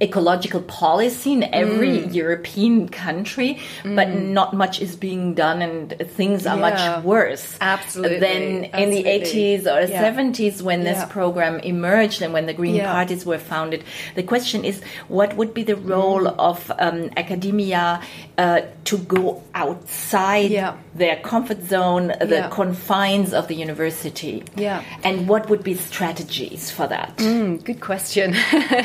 ecological 0.00 0.60
policy 0.62 1.32
in 1.32 1.42
every 1.54 2.06
European 2.06 2.88
country, 2.88 3.58
but 3.84 4.08
not 4.08 4.54
much 4.54 4.80
is 4.80 4.96
being 4.96 5.34
done, 5.34 5.60
and 5.62 5.94
things 6.16 6.46
are 6.46 6.56
Yeah. 6.56 6.68
much 6.70 7.04
worse 7.04 7.56
Absolutely. 7.60 8.18
than 8.18 8.64
in 8.82 8.90
the 8.90 9.04
80s 9.06 9.66
or 9.66 9.80
Yeah. 9.82 10.00
70s 10.00 10.62
when 10.62 10.84
this 10.84 11.04
program 11.10 11.60
emerged 11.60 12.22
and 12.22 12.32
when 12.32 12.46
the 12.46 12.54
Green 12.54 12.76
Yeah. 12.76 12.92
parties 12.92 13.26
were 13.26 13.38
founded. 13.38 13.84
The 14.14 14.22
question 14.22 14.64
is, 14.64 14.80
what 15.08 15.36
would 15.36 15.52
be 15.54 15.62
the 15.62 15.76
role 15.76 16.22
Mm. 16.24 16.34
of 16.38 16.72
um, 16.78 17.10
academia 17.16 18.00
uh, 18.38 18.60
to 18.84 18.96
go 18.96 19.42
outside 19.54 20.50
Yeah. 20.50 20.72
their 20.94 21.16
comfort 21.16 21.62
zone, 21.68 22.14
the 22.20 22.36
Yeah. 22.36 22.48
confines 22.48 23.34
of 23.34 23.48
the 23.48 23.54
university? 23.54 24.42
Yeah. 24.56 24.80
And 25.04 25.28
what 25.28 25.50
would 25.50 25.62
be 25.62 25.74
strategies 25.74 26.70
for 26.70 26.86
that? 26.86 27.16
Mm, 27.18 27.62
good 27.62 27.80
question. 27.80 28.34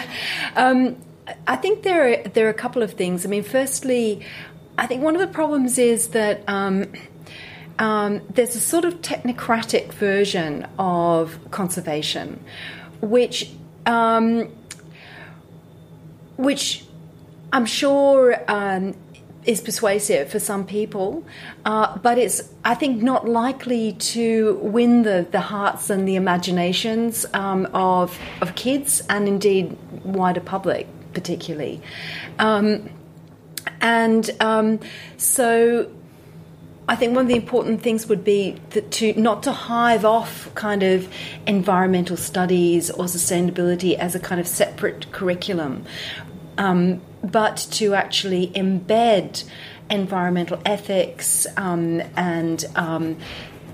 um, 0.58 0.95
I 1.47 1.55
think 1.55 1.83
there 1.83 2.07
are 2.07 2.23
there 2.29 2.47
are 2.47 2.49
a 2.49 2.53
couple 2.53 2.83
of 2.83 2.93
things. 2.93 3.25
I 3.25 3.29
mean, 3.29 3.43
firstly, 3.43 4.25
I 4.77 4.88
think 4.88 5.03
one 5.03 5.15
of 5.15 5.21
the 5.21 5.27
problems 5.27 5.77
is 5.77 6.09
that 6.09 6.41
um, 6.47 6.91
um, 7.79 8.21
there's 8.29 8.55
a 8.55 8.59
sort 8.59 8.85
of 8.85 9.01
technocratic 9.01 9.91
version 9.93 10.67
of 10.77 11.39
conservation, 11.51 12.43
which 13.01 13.51
um, 13.85 14.49
which 16.38 16.85
I'm 17.51 17.65
sure 17.65 18.39
um, 18.47 18.95
is 19.45 19.61
persuasive 19.61 20.29
for 20.29 20.39
some 20.39 20.65
people, 20.65 21.25
uh, 21.65 21.97
but 21.99 22.17
it's 22.17 22.49
I 22.63 22.75
think 22.75 23.01
not 23.01 23.27
likely 23.27 23.93
to 23.93 24.55
win 24.61 25.03
the, 25.03 25.25
the 25.31 25.39
hearts 25.39 25.89
and 25.89 26.07
the 26.07 26.15
imaginations 26.15 27.25
um, 27.33 27.67
of 27.73 28.17
of 28.41 28.55
kids 28.55 29.01
and 29.09 29.27
indeed 29.27 29.77
wider 30.03 30.41
public 30.41 30.88
particularly, 31.15 31.82
um, 32.38 32.89
and 33.82 34.30
um, 34.39 34.80
so. 35.17 35.91
I 36.88 36.95
think 36.95 37.15
one 37.15 37.25
of 37.25 37.30
the 37.30 37.36
important 37.36 37.82
things 37.82 38.06
would 38.10 38.23
be 38.23 38.62
to 38.91 39.19
not 39.19 39.41
to 39.41 39.51
hive 39.51 40.06
off 40.06 40.54
kind 40.54 40.84
of 40.84 41.12
environmental 41.47 42.15
studies 42.15 42.91
or 42.91 43.06
sustainability 43.06 43.95
as 43.95 44.13
a 44.13 44.19
kind 44.19 44.39
of 44.39 44.47
separate 44.47 45.12
curriculum, 45.12 45.84
um, 46.60 47.01
but 47.23 47.58
to 47.71 47.95
actually 47.95 48.49
embed 48.49 49.45
environmental 49.89 50.62
ethics 50.65 51.47
um, 51.58 52.01
and 52.15 52.65
um, 52.75 53.17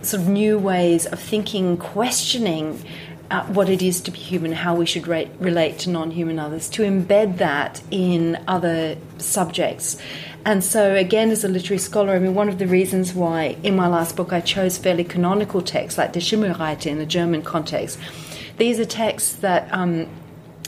sort 0.01 0.23
of 0.23 0.29
new 0.29 0.57
ways 0.57 1.05
of 1.05 1.19
thinking, 1.19 1.77
questioning 1.77 2.83
uh, 3.31 3.45
what 3.45 3.69
it 3.69 3.81
is 3.81 4.01
to 4.01 4.11
be 4.11 4.19
human, 4.19 4.51
how 4.51 4.75
we 4.75 4.85
should 4.85 5.07
relate 5.07 5.79
to 5.79 5.89
non-human 5.89 6.37
others, 6.37 6.67
to 6.69 6.83
embed 6.83 7.37
that 7.37 7.81
in 7.89 8.37
other 8.45 8.97
subjects. 9.17 9.97
And 10.45 10.63
so, 10.63 10.95
again, 10.95 11.31
as 11.31 11.43
a 11.43 11.47
literary 11.47 11.77
scholar, 11.77 12.13
I 12.13 12.19
mean, 12.19 12.35
one 12.35 12.49
of 12.49 12.57
the 12.57 12.67
reasons 12.67 13.13
why 13.13 13.55
in 13.63 13.75
my 13.75 13.87
last 13.87 14.17
book 14.17 14.33
I 14.33 14.41
chose 14.41 14.77
fairly 14.77 15.05
canonical 15.05 15.61
texts 15.61 15.97
like 15.97 16.11
the 16.13 16.19
Schimmelreiter 16.19 16.87
in 16.87 16.97
the 16.97 17.05
German 17.05 17.41
context. 17.41 17.97
These 18.57 18.79
are 18.79 18.85
texts 18.85 19.35
that 19.35 19.71
um, 19.71 20.07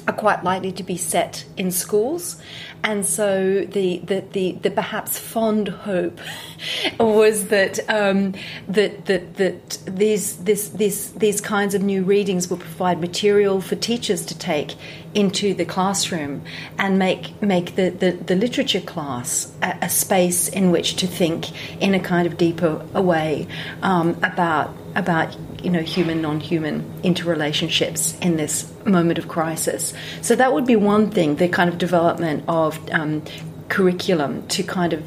are 0.07 0.13
quite 0.13 0.43
likely 0.43 0.71
to 0.73 0.83
be 0.83 0.97
set 0.97 1.45
in 1.57 1.71
schools. 1.71 2.41
And 2.83 3.05
so 3.05 3.61
the, 3.61 3.99
the, 3.99 4.23
the, 4.33 4.51
the 4.61 4.69
perhaps 4.69 5.17
fond 5.17 5.69
hope 5.69 6.19
was 6.99 7.47
that, 7.47 7.79
um, 7.89 8.33
that, 8.67 9.05
that, 9.05 9.35
that 9.35 9.79
these, 9.85 10.37
this, 10.37 10.69
this, 10.69 11.11
these 11.11 11.39
kinds 11.39 11.75
of 11.75 11.81
new 11.81 12.03
readings 12.03 12.49
will 12.49 12.57
provide 12.57 12.99
material 12.99 13.61
for 13.61 13.75
teachers 13.75 14.25
to 14.25 14.37
take 14.37 14.75
into 15.13 15.53
the 15.53 15.63
classroom 15.63 16.43
and 16.77 16.99
make, 16.99 17.41
make 17.41 17.75
the, 17.75 17.89
the, 17.89 18.11
the 18.11 18.35
literature 18.35 18.81
class 18.81 19.49
a, 19.61 19.77
a 19.83 19.89
space 19.89 20.49
in 20.49 20.71
which 20.71 20.97
to 20.97 21.07
think 21.07 21.51
in 21.81 21.93
a 21.93 21.99
kind 21.99 22.27
of 22.27 22.37
deeper 22.37 22.75
way 22.99 23.47
um, 23.81 24.17
about, 24.23 24.75
about 24.95 25.37
you 25.63 25.69
know 25.69 25.81
human 25.81 26.21
non-human 26.21 26.83
interrelationships 27.03 28.19
in 28.21 28.35
this 28.37 28.71
moment 28.85 29.17
of 29.17 29.27
crisis 29.27 29.93
so 30.21 30.35
that 30.35 30.53
would 30.53 30.65
be 30.65 30.75
one 30.75 31.09
thing 31.09 31.35
the 31.37 31.47
kind 31.47 31.69
of 31.69 31.77
development 31.77 32.43
of 32.47 32.79
um, 32.91 33.23
curriculum 33.69 34.45
to 34.47 34.63
kind 34.63 34.93
of 34.93 35.03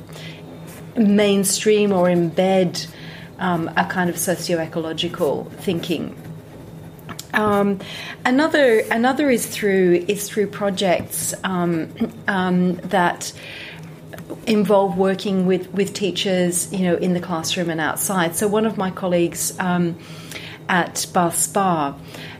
mainstream 0.97 1.93
or 1.93 2.07
embed 2.07 2.87
um, 3.39 3.69
a 3.77 3.85
kind 3.85 4.09
of 4.09 4.19
socio-ecological 4.19 5.45
thinking 5.59 6.17
um, 7.35 7.79
another 8.25 8.81
another 8.91 9.29
is 9.31 9.47
through 9.47 10.05
is 10.09 10.29
through 10.29 10.47
projects 10.47 11.35
um, 11.45 11.93
um, 12.29 12.77
that 12.77 13.33
involve 14.47 14.97
working 14.97 15.47
with, 15.47 15.73
with 15.73 15.93
teachers, 15.93 16.73
you 16.73 16.81
know, 16.81 16.97
in 16.97 17.15
the 17.15 17.21
classroom 17.21 17.71
and 17.71 17.81
outside. 17.81 18.37
So 18.37 18.49
one 18.49 18.67
of 18.67 18.77
my 18.77 18.91
colleagues 18.91 19.59
um, 19.59 19.99
at 20.69 21.07
Bath 21.13 21.39
Spa 21.39 21.97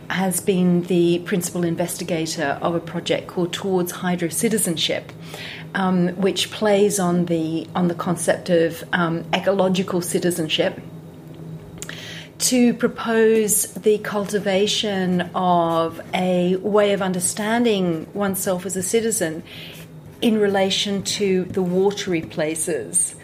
has 0.09 0.41
been 0.41 0.83
the 0.83 1.19
principal 1.21 1.65
investigator 1.65 2.59
of 2.63 2.75
a 2.75 2.81
project 2.81 3.27
called 3.27 3.53
Towards 3.53 3.93
Hydro 3.93 4.29
Citizenship. 4.29 5.13
Um, 5.75 6.09
which 6.17 6.51
plays 6.51 6.99
on 6.99 7.27
the 7.27 7.67
on 7.75 7.89
the 7.89 7.95
concept 7.95 8.49
of 8.49 8.83
um, 8.95 9.27
ecological 9.35 10.01
citizenship, 10.01 10.81
to 12.39 12.75
propose 12.75 13.73
the 13.73 13.99
cultivation 13.99 15.23
of 15.35 16.01
a 16.15 16.57
way 16.57 16.93
of 16.93 17.03
understanding 17.03 18.07
oneself 18.15 18.65
as 18.65 18.77
a 18.77 18.83
citizen 18.83 19.43
in 20.21 20.39
relation 20.39 21.03
to 21.03 21.45
the 21.45 21.63
watery 21.63 22.23
places 22.23 23.15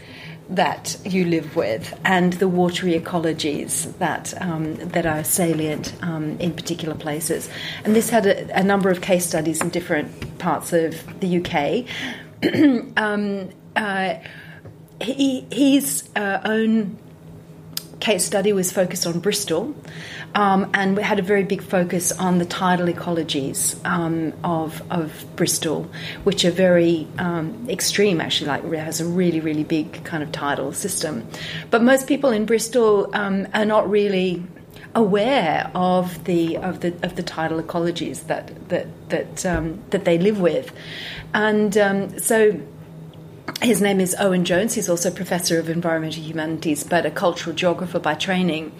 that 0.57 0.97
you 1.05 1.25
live 1.25 1.57
with 1.57 1.99
and 2.05 2.35
the 2.35 2.49
watery 2.49 2.99
ecologies 2.99 3.97
that 3.99 4.35
um, 4.41 4.75
that 4.77 5.07
are 5.07 5.25
salient 5.25 5.95
um, 6.03 6.38
in 6.38 6.53
particular 6.53 6.94
places. 6.94 7.48
And 7.85 7.96
this 7.96 8.11
had 8.11 8.27
a, 8.27 8.59
a, 8.59 8.63
number 8.63 8.90
of 8.90 9.00
case 9.00 9.27
studies 9.27 9.61
in 9.61 9.71
different 9.71 10.38
parts 10.38 10.73
of 10.73 11.21
the 11.21 11.38
UK. 11.38 11.87
um, 12.96 13.48
uh, 13.77 14.15
he, 15.00 15.46
uh, 16.17 16.40
own 16.44 16.98
case 18.03 18.25
study 18.25 18.53
was 18.53 18.73
focused 18.73 19.07
on 19.07 19.21
Bristol, 19.21 19.75
um, 20.35 20.69
and 20.75 20.96
we 20.96 21.03
had 21.03 21.19
a 21.21 21.23
very 21.23 21.44
big 21.44 21.63
focus 21.63 22.11
on 22.11 22.38
the 22.38 22.44
tidal 22.44 22.88
ecologies 22.88 23.63
um, 23.87 24.33
of 24.42 24.83
of 24.90 25.25
Bristol, 25.37 25.88
which 26.25 26.44
are 26.44 26.50
very 26.50 27.07
um, 27.19 27.46
extreme. 27.71 28.21
Actually, 28.21 28.48
like 28.48 28.65
it 28.65 28.79
has 28.79 29.00
a 29.00 29.07
really 29.07 29.40
really 29.40 29.65
big 29.65 30.05
kind 30.05 30.23
of 30.23 30.33
tidal 30.33 30.73
system, 30.73 31.27
but 31.71 31.83
most 31.83 32.09
people 32.09 32.31
in 32.31 32.44
Bristol 32.44 33.09
um, 33.15 33.46
are 33.55 33.65
not 33.65 33.88
really 33.88 34.42
aware 34.94 35.71
of 35.75 36.25
the 36.25 36.57
of 36.59 36.81
the 36.81 36.92
of 37.03 37.15
the 37.15 37.23
tidal 37.23 37.63
ecologies 37.63 38.27
that 38.27 38.50
that 38.69 38.87
that 39.11 39.46
um, 39.46 39.81
that 39.90 40.05
they 40.05 40.19
live 40.19 40.40
with, 40.40 40.73
and 41.35 41.79
um, 41.79 42.19
so 42.19 42.61
his 43.61 43.81
name 43.81 44.01
is 44.01 44.15
Owen 44.19 44.45
Jones. 44.45 44.75
He's 44.75 44.88
also 44.88 45.11
professor 45.11 45.59
of 45.59 45.69
environmental 45.69 46.23
humanities, 46.23 46.85
but 46.85 47.07
a 47.07 47.11
cultural 47.11 47.55
geographer 47.55 47.99
by 47.99 48.15
training. 48.15 48.73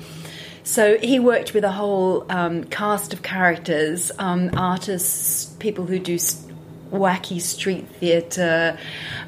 So 0.65 0.97
he 0.99 1.19
worked 1.19 1.55
with 1.55 1.65
a 1.65 1.73
whole 1.73 2.25
um, 2.31 2.65
cast 2.65 3.13
of 3.13 3.23
characters, 3.23 4.13
um, 4.19 4.51
artists, 4.57 5.47
people 5.59 5.87
who 5.87 5.99
do 5.99 6.17
wacky 6.93 7.41
street 7.41 7.89
theatre, 7.99 8.79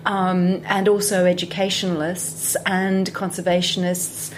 um, 0.06 0.62
and 0.66 0.86
also 0.88 1.24
educationalists 1.26 2.56
and 2.66 3.12
conservationists. 3.12 4.32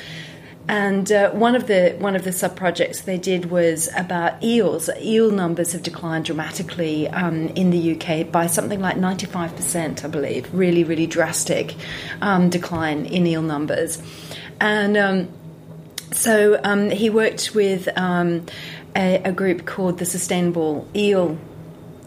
And 0.68 1.10
uh, 1.12 1.30
one 1.30 1.54
of 1.54 1.68
the 1.68 1.94
one 1.98 2.16
of 2.16 2.24
the 2.24 2.32
sub 2.32 2.56
projects 2.56 3.02
they 3.02 3.18
did 3.18 3.50
was 3.50 3.88
about 3.96 4.42
eels. 4.42 4.90
Eel 5.00 5.30
numbers 5.30 5.72
have 5.72 5.82
declined 5.82 6.24
dramatically 6.24 7.08
um, 7.08 7.48
in 7.50 7.70
the 7.70 7.94
UK 7.94 8.30
by 8.32 8.46
something 8.48 8.80
like 8.80 8.96
ninety 8.96 9.26
five 9.26 9.54
percent, 9.54 10.04
I 10.04 10.08
believe. 10.08 10.52
Really, 10.52 10.82
really 10.82 11.06
drastic 11.06 11.76
um, 12.20 12.50
decline 12.50 13.06
in 13.06 13.26
eel 13.28 13.42
numbers, 13.42 14.02
and 14.60 14.96
um, 14.96 15.28
so 16.12 16.60
um, 16.64 16.90
he 16.90 17.10
worked 17.10 17.54
with 17.54 17.88
um, 17.96 18.46
a, 18.96 19.22
a, 19.24 19.32
group 19.32 19.66
called 19.66 19.98
the 19.98 20.06
Sustainable 20.06 20.88
Eel 20.94 21.38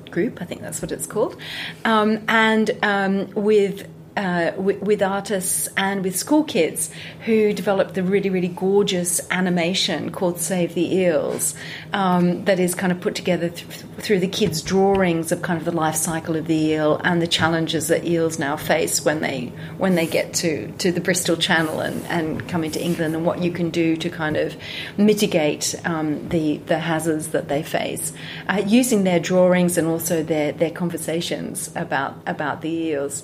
group, 0.10 0.41
I 0.41 0.45
think 0.45 0.62
that's 0.62 0.82
what 0.82 0.91
it's 0.91 1.05
called, 1.05 1.38
um, 1.86 2.24
and 2.28 2.72
um, 2.82 3.30
with 3.36 3.88
uh, 4.20 4.51
with, 4.57 4.82
with, 4.82 5.01
artists 5.01 5.70
and 5.78 6.03
with 6.03 6.13
school 6.13 6.43
kids 6.43 6.89
who 7.26 7.53
developed 7.53 7.93
the 7.93 8.03
really, 8.03 8.30
really 8.30 8.49
gorgeous 8.49 9.22
animation 9.32 10.11
called 10.11 10.39
Save 10.39 10.74
the 10.74 10.93
Eels 10.93 11.55
um, 11.93 12.43
that 12.43 12.59
is 12.59 12.76
kind 12.76 12.91
of 12.91 12.99
put 12.99 13.15
together 13.15 13.47
th- 13.47 13.84
through 14.02 14.20
the 14.20 14.28
kids' 14.28 14.62
drawings 14.62 15.32
of 15.32 15.41
kind 15.41 15.58
of 15.60 15.66
the 15.66 15.72
life 15.72 15.95
cycle 15.95 16.36
of 16.36 16.47
the 16.47 16.56
eel 16.56 17.00
and 17.04 17.22
the 17.22 17.28
challenges 17.28 17.88
that 17.88 18.06
eels 18.06 18.39
now 18.39 18.56
face 18.56 19.04
when 19.06 19.22
they 19.22 19.52
when 19.78 19.95
they 19.95 20.08
get 20.08 20.34
to, 20.34 20.72
to 20.74 20.91
the 20.91 21.02
Bristol 21.02 21.36
Channel 21.36 21.80
and, 21.80 22.06
and 22.08 22.47
come 22.50 22.64
into 22.64 22.82
England 22.82 23.16
and 23.16 23.26
what 23.26 23.41
you 23.41 23.52
can 23.52 23.70
do 23.70 23.95
to 23.97 24.10
kind 24.10 24.38
of 24.38 24.56
mitigate 24.97 25.76
um, 25.86 26.28
the, 26.30 26.58
the 26.66 26.80
hazards 26.80 27.30
that 27.30 27.47
they 27.47 27.64
face 27.64 28.14
uh, 28.47 28.62
using 28.66 29.04
their 29.04 29.20
drawings 29.20 29.78
and 29.78 29.88
also 29.88 30.24
their, 30.24 30.52
their 30.52 30.72
conversations 30.72 31.70
about, 31.76 32.16
about 32.26 32.62
the 32.62 32.70
eels. 32.70 33.24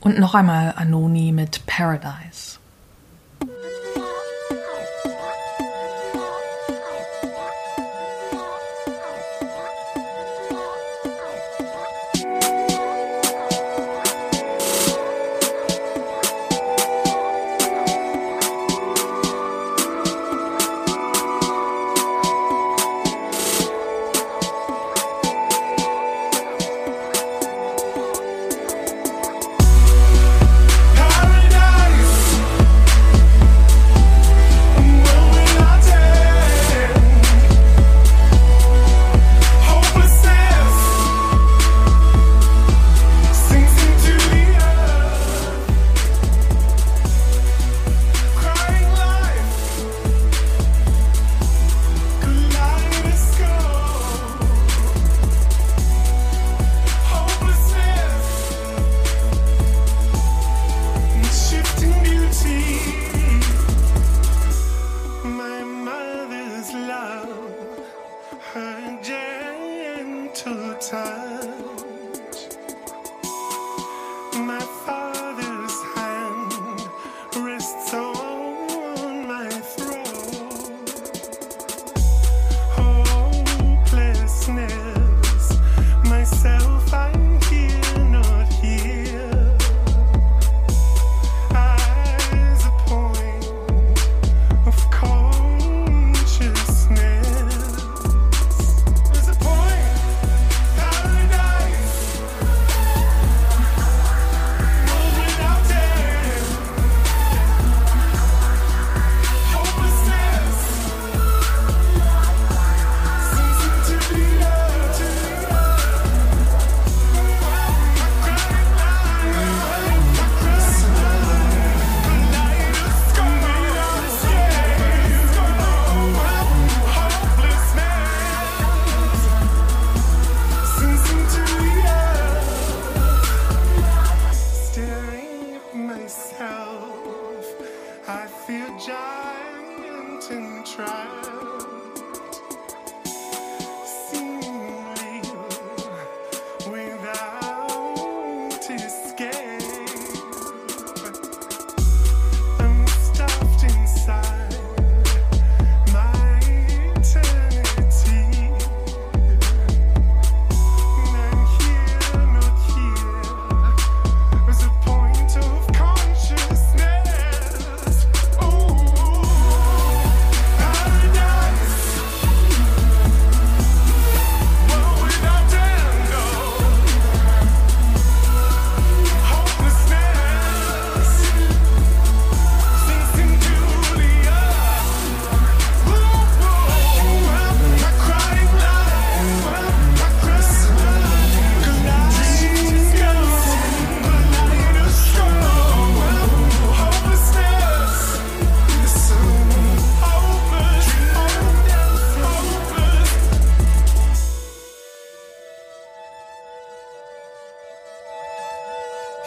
Und 0.00 0.20
noch 0.20 0.34
einmal 0.34 0.72
Anohni 0.76 1.32
mit 1.32 1.66
Paradise. 1.66 2.16
Paradise. 2.16 2.65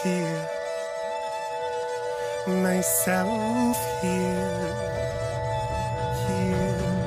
here, 0.04 0.50
myself 2.48 3.78
here, 4.02 4.74
here. 6.28 7.00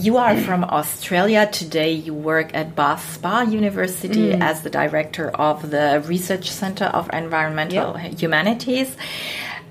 You 0.00 0.16
are 0.16 0.36
from 0.36 0.64
Australia. 0.64 1.46
Today, 1.50 1.92
you 1.92 2.14
work 2.14 2.54
at 2.54 2.74
Bath 2.74 3.14
Spa 3.14 3.42
University 3.42 4.32
as 4.32 4.62
the 4.62 4.70
director 4.70 5.30
of 5.30 5.70
the 5.70 6.02
Research 6.06 6.50
Center 6.50 6.86
of 6.86 7.10
Environmental 7.12 7.96
Humanities. 7.96 8.96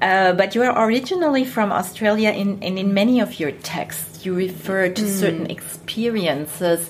Uh, 0.01 0.31
but 0.33 0.55
you 0.55 0.61
are 0.63 0.87
originally 0.87 1.43
from 1.43 1.71
Australia, 1.71 2.29
in, 2.29 2.63
and 2.63 2.77
in 2.77 2.93
many 2.93 3.19
of 3.19 3.39
your 3.39 3.51
texts, 3.51 4.25
you 4.25 4.33
refer 4.33 4.87
to 4.89 5.09
certain 5.09 5.49
experiences 5.49 6.89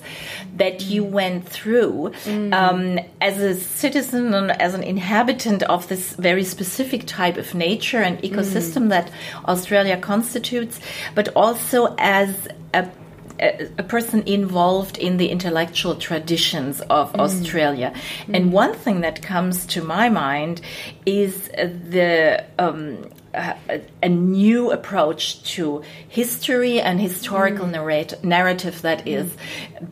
that 0.56 0.82
you 0.82 1.02
went 1.02 1.48
through. 1.48 2.12
Um, 2.52 2.98
as 3.20 3.40
a 3.40 3.54
citizen 3.54 4.34
and 4.34 4.50
as 4.50 4.74
an 4.74 4.82
inhabitant 4.82 5.62
of 5.62 5.88
this 5.88 6.14
very 6.14 6.44
specific 6.44 7.06
type 7.06 7.36
of 7.36 7.54
nature 7.54 8.02
and 8.02 8.18
ecosystem 8.18 8.90
that 8.90 9.10
Australia 9.46 9.96
constitutes, 9.96 10.78
but 11.14 11.28
also 11.34 11.94
as 11.98 12.48
a 12.74 12.88
a, 13.40 13.68
a 13.78 13.82
person 13.82 14.22
involved 14.26 14.98
in 14.98 15.16
the 15.16 15.28
intellectual 15.28 15.94
traditions 15.96 16.80
of 16.82 17.14
Australia. 17.14 17.92
And 18.32 18.52
one 18.52 18.74
thing 18.74 19.00
that 19.00 19.22
comes 19.22 19.66
to 19.66 19.82
my 19.82 20.08
mind 20.08 20.60
is 21.06 21.48
the 21.48 22.44
um, 22.58 23.10
a, 23.34 23.80
a 24.02 24.08
new 24.08 24.70
approach 24.70 25.42
to 25.54 25.82
history 26.08 26.80
and 26.80 27.00
historical 27.00 27.66
narrat- 27.66 28.22
narrative 28.24 28.82
that 28.82 29.06
is 29.06 29.32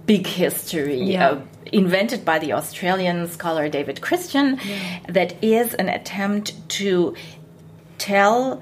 big 0.06 0.26
history. 0.26 1.02
Yeah. 1.02 1.30
Uh, 1.30 1.40
invented 1.70 2.24
by 2.24 2.38
the 2.38 2.52
Australian 2.54 3.28
scholar 3.28 3.68
David 3.68 4.00
Christian, 4.00 4.58
that 5.08 5.42
is 5.44 5.74
an 5.74 5.88
attempt 5.88 6.68
to 6.70 7.14
tell 7.98 8.60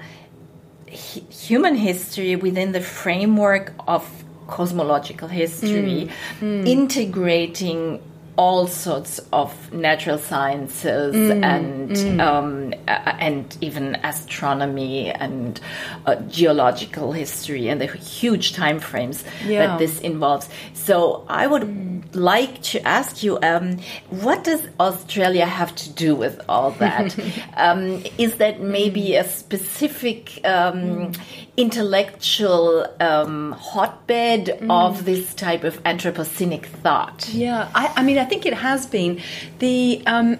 hu- 0.89 1.21
human 1.29 1.75
history 1.75 2.35
within 2.35 2.73
the 2.73 2.81
framework 2.81 3.73
of 3.87 4.03
cosmological 4.47 5.27
history, 5.27 6.09
hmm. 6.39 6.61
Hmm. 6.61 6.67
integrating 6.67 7.99
all 8.37 8.67
sorts 8.67 9.19
of 9.33 9.73
natural 9.73 10.17
sciences 10.17 11.15
and 11.43 12.21
um, 12.21 12.73
and 12.87 13.57
even 13.61 13.95
astronomy 14.03 15.09
and 15.11 15.59
uh, 16.05 16.15
geological 16.29 17.11
history 17.11 17.67
and 17.67 17.81
the 17.81 17.87
huge 17.87 18.53
time 18.53 18.79
frames 18.79 19.23
Yeah. 19.45 19.65
that 19.67 19.79
this 19.79 19.99
involves. 20.01 20.47
So 20.73 21.25
I 21.27 21.47
would 21.47 22.15
like 22.15 22.61
to 22.61 22.81
ask 22.87 23.23
you, 23.23 23.37
um, 23.41 23.79
what 24.09 24.43
does 24.43 24.61
Australia 24.79 25.45
have 25.45 25.75
to 25.75 25.89
do 25.91 26.15
with 26.15 26.39
all 26.47 26.71
that? 26.71 27.17
um, 27.57 28.03
is 28.17 28.35
that 28.37 28.61
maybe 28.61 29.15
a 29.15 29.23
specific 29.27 30.39
um, 30.45 31.11
intellectual 31.57 32.85
um, 32.99 33.51
hotbed 33.53 34.49
of 34.69 35.05
this 35.05 35.33
type 35.33 35.63
of 35.63 35.81
anthropocenic 35.83 36.65
thought? 36.65 37.29
Yeah, 37.33 37.69
I, 37.73 37.91
I 37.97 38.03
mean, 38.03 38.17
I 38.17 38.25
think 38.27 38.45
it 38.45 38.53
has 38.53 38.85
been. 38.85 39.19
The 39.59 40.03
um, 40.05 40.37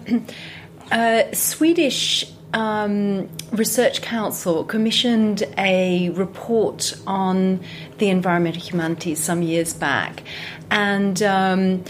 uh, 0.92 1.24
Swedish 1.34 2.32
um, 2.54 3.30
Research 3.52 4.02
Council 4.02 4.64
commissioned 4.64 5.44
a 5.58 6.10
report 6.12 6.96
on 7.06 7.60
the 7.98 8.10
environmental 8.10 8.62
humanities 8.62 9.20
some 9.20 9.42
years 9.42 9.74
back, 9.74 10.24
and 10.70 11.22
um, 11.24 11.84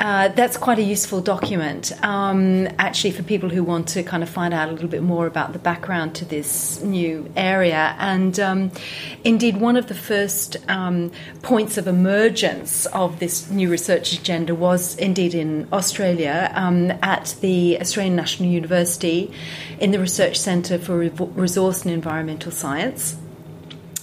uh, 0.00 0.28
that's 0.28 0.56
quite 0.56 0.78
a 0.78 0.82
useful 0.82 1.20
document, 1.20 1.92
um, 2.04 2.68
actually, 2.78 3.10
for 3.10 3.24
people 3.24 3.48
who 3.48 3.64
want 3.64 3.88
to 3.88 4.02
kind 4.04 4.22
of 4.22 4.28
find 4.28 4.54
out 4.54 4.68
a 4.68 4.72
little 4.72 4.88
bit 4.88 5.02
more 5.02 5.26
about 5.26 5.52
the 5.52 5.58
background 5.58 6.14
to 6.14 6.24
this 6.24 6.80
new 6.82 7.28
area. 7.36 7.96
And 7.98 8.38
um, 8.38 8.70
indeed, 9.24 9.56
one 9.56 9.76
of 9.76 9.88
the 9.88 9.94
first 9.94 10.56
um, 10.68 11.10
points 11.42 11.78
of 11.78 11.88
emergence 11.88 12.86
of 12.86 13.18
this 13.18 13.50
new 13.50 13.68
research 13.68 14.12
agenda 14.12 14.54
was 14.54 14.96
indeed 14.96 15.34
in 15.34 15.66
Australia 15.72 16.50
um, 16.54 16.92
at 17.02 17.34
the 17.40 17.80
Australian 17.80 18.14
National 18.14 18.48
University 18.48 19.32
in 19.80 19.90
the 19.90 19.98
Research 19.98 20.38
Centre 20.38 20.78
for 20.78 20.96
Re- 20.96 21.08
Resource 21.08 21.82
and 21.82 21.92
Environmental 21.92 22.52
Science. 22.52 23.16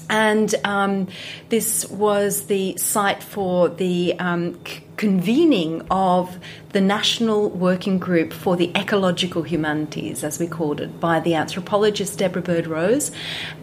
And 0.09 0.53
um, 0.63 1.07
this 1.49 1.89
was 1.89 2.47
the 2.47 2.77
site 2.77 3.23
for 3.23 3.69
the 3.69 4.17
um, 4.19 4.59
c- 4.65 4.81
convening 4.97 5.85
of 5.89 6.37
the 6.69 6.81
National 6.81 7.49
Working 7.49 7.99
Group 7.99 8.33
for 8.33 8.55
the 8.55 8.71
Ecological 8.75 9.43
Humanities, 9.43 10.23
as 10.23 10.39
we 10.39 10.47
called 10.47 10.81
it, 10.81 10.99
by 10.99 11.19
the 11.19 11.35
anthropologist 11.35 12.19
Deborah 12.19 12.41
Bird 12.41 12.67
Rose 12.67 13.11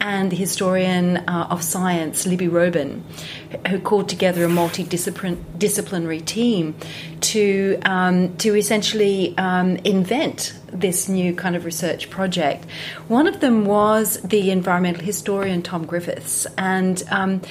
and 0.01 0.31
the 0.31 0.37
historian 0.37 1.19
uh, 1.19 1.47
of 1.51 1.63
science 1.63 2.27
Libby 2.27 2.49
Robin, 2.49 3.05
who 3.69 3.79
called 3.79 4.09
together 4.09 4.45
a 4.45 4.49
multidisciplinary 4.49 6.25
team 6.25 6.75
to 7.21 7.79
um, 7.85 8.37
to 8.39 8.57
essentially 8.57 9.37
um, 9.39 9.77
invent 9.85 10.55
this 10.73 11.09
new 11.09 11.35
kind 11.35 11.55
of 11.55 11.65
research 11.65 12.11
project. 12.11 12.65
One 13.09 13.27
of 13.27 13.41
them 13.41 13.65
was 13.65 14.21
the 14.23 14.51
environmental 14.51 15.05
historian 15.05 15.63
Tom 15.63 15.87
Griffiths, 15.87 16.47
and 16.59 17.03
um, 17.11 17.43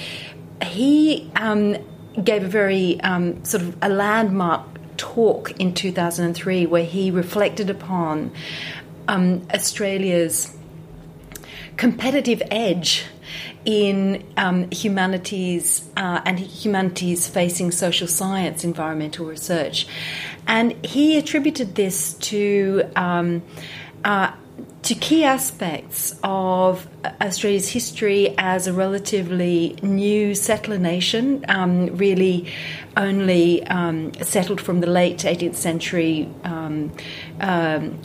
he 0.62 1.30
um, 1.36 1.76
gave 2.22 2.44
a 2.44 2.48
very 2.48 3.00
um, 3.00 3.44
sort 3.44 3.62
of 3.62 3.76
a 3.82 3.88
landmark 3.88 4.66
talk 4.96 5.52
in 5.60 5.74
2003 5.74 6.66
where 6.66 6.84
he 6.84 7.10
reflected 7.10 7.70
upon 7.70 8.30
um, 9.08 9.46
Australia's 9.52 10.54
competitive 11.76 12.42
edge 12.50 13.04
in 13.64 14.24
um, 14.36 14.70
humanities 14.70 15.88
uh, 15.96 16.20
and 16.24 16.38
humanities 16.38 17.28
facing 17.28 17.70
social 17.70 18.06
science 18.06 18.64
environmental 18.64 19.26
research. 19.26 19.86
And 20.46 20.84
he 20.84 21.18
attributed 21.18 21.74
this 21.74 22.14
to 22.14 22.90
um, 22.96 23.42
uh, 24.04 24.32
to 24.82 24.94
key 24.96 25.22
aspects 25.22 26.18
of 26.24 26.88
Australia's 27.20 27.68
history 27.68 28.34
as 28.36 28.66
a 28.66 28.72
relatively 28.72 29.76
new 29.80 30.34
settler 30.34 30.78
nation, 30.78 31.44
um, 31.48 31.86
really 31.96 32.52
only 32.96 33.64
um, 33.68 34.12
settled 34.14 34.60
from 34.60 34.80
the 34.80 34.88
late 34.88 35.18
18th 35.18 35.54
century. 35.54 36.28
Um, 36.42 36.92
um, 37.40 38.00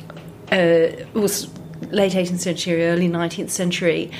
uh, 0.52 0.88
was 1.14 1.50
late 1.90 2.14
18th 2.14 2.40
century, 2.40 2.86
early 2.86 3.10
19th 3.10 3.50
century, 3.50 4.12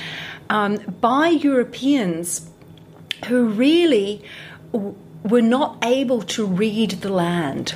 um, 0.50 0.78
by 1.00 1.30
Europeans 1.30 2.50
who 3.28 3.48
really 3.48 4.24
w- 4.72 4.96
were 5.24 5.42
not 5.42 5.78
able 5.84 6.22
to 6.22 6.46
read 6.46 6.92
the 6.92 7.10
land 7.10 7.76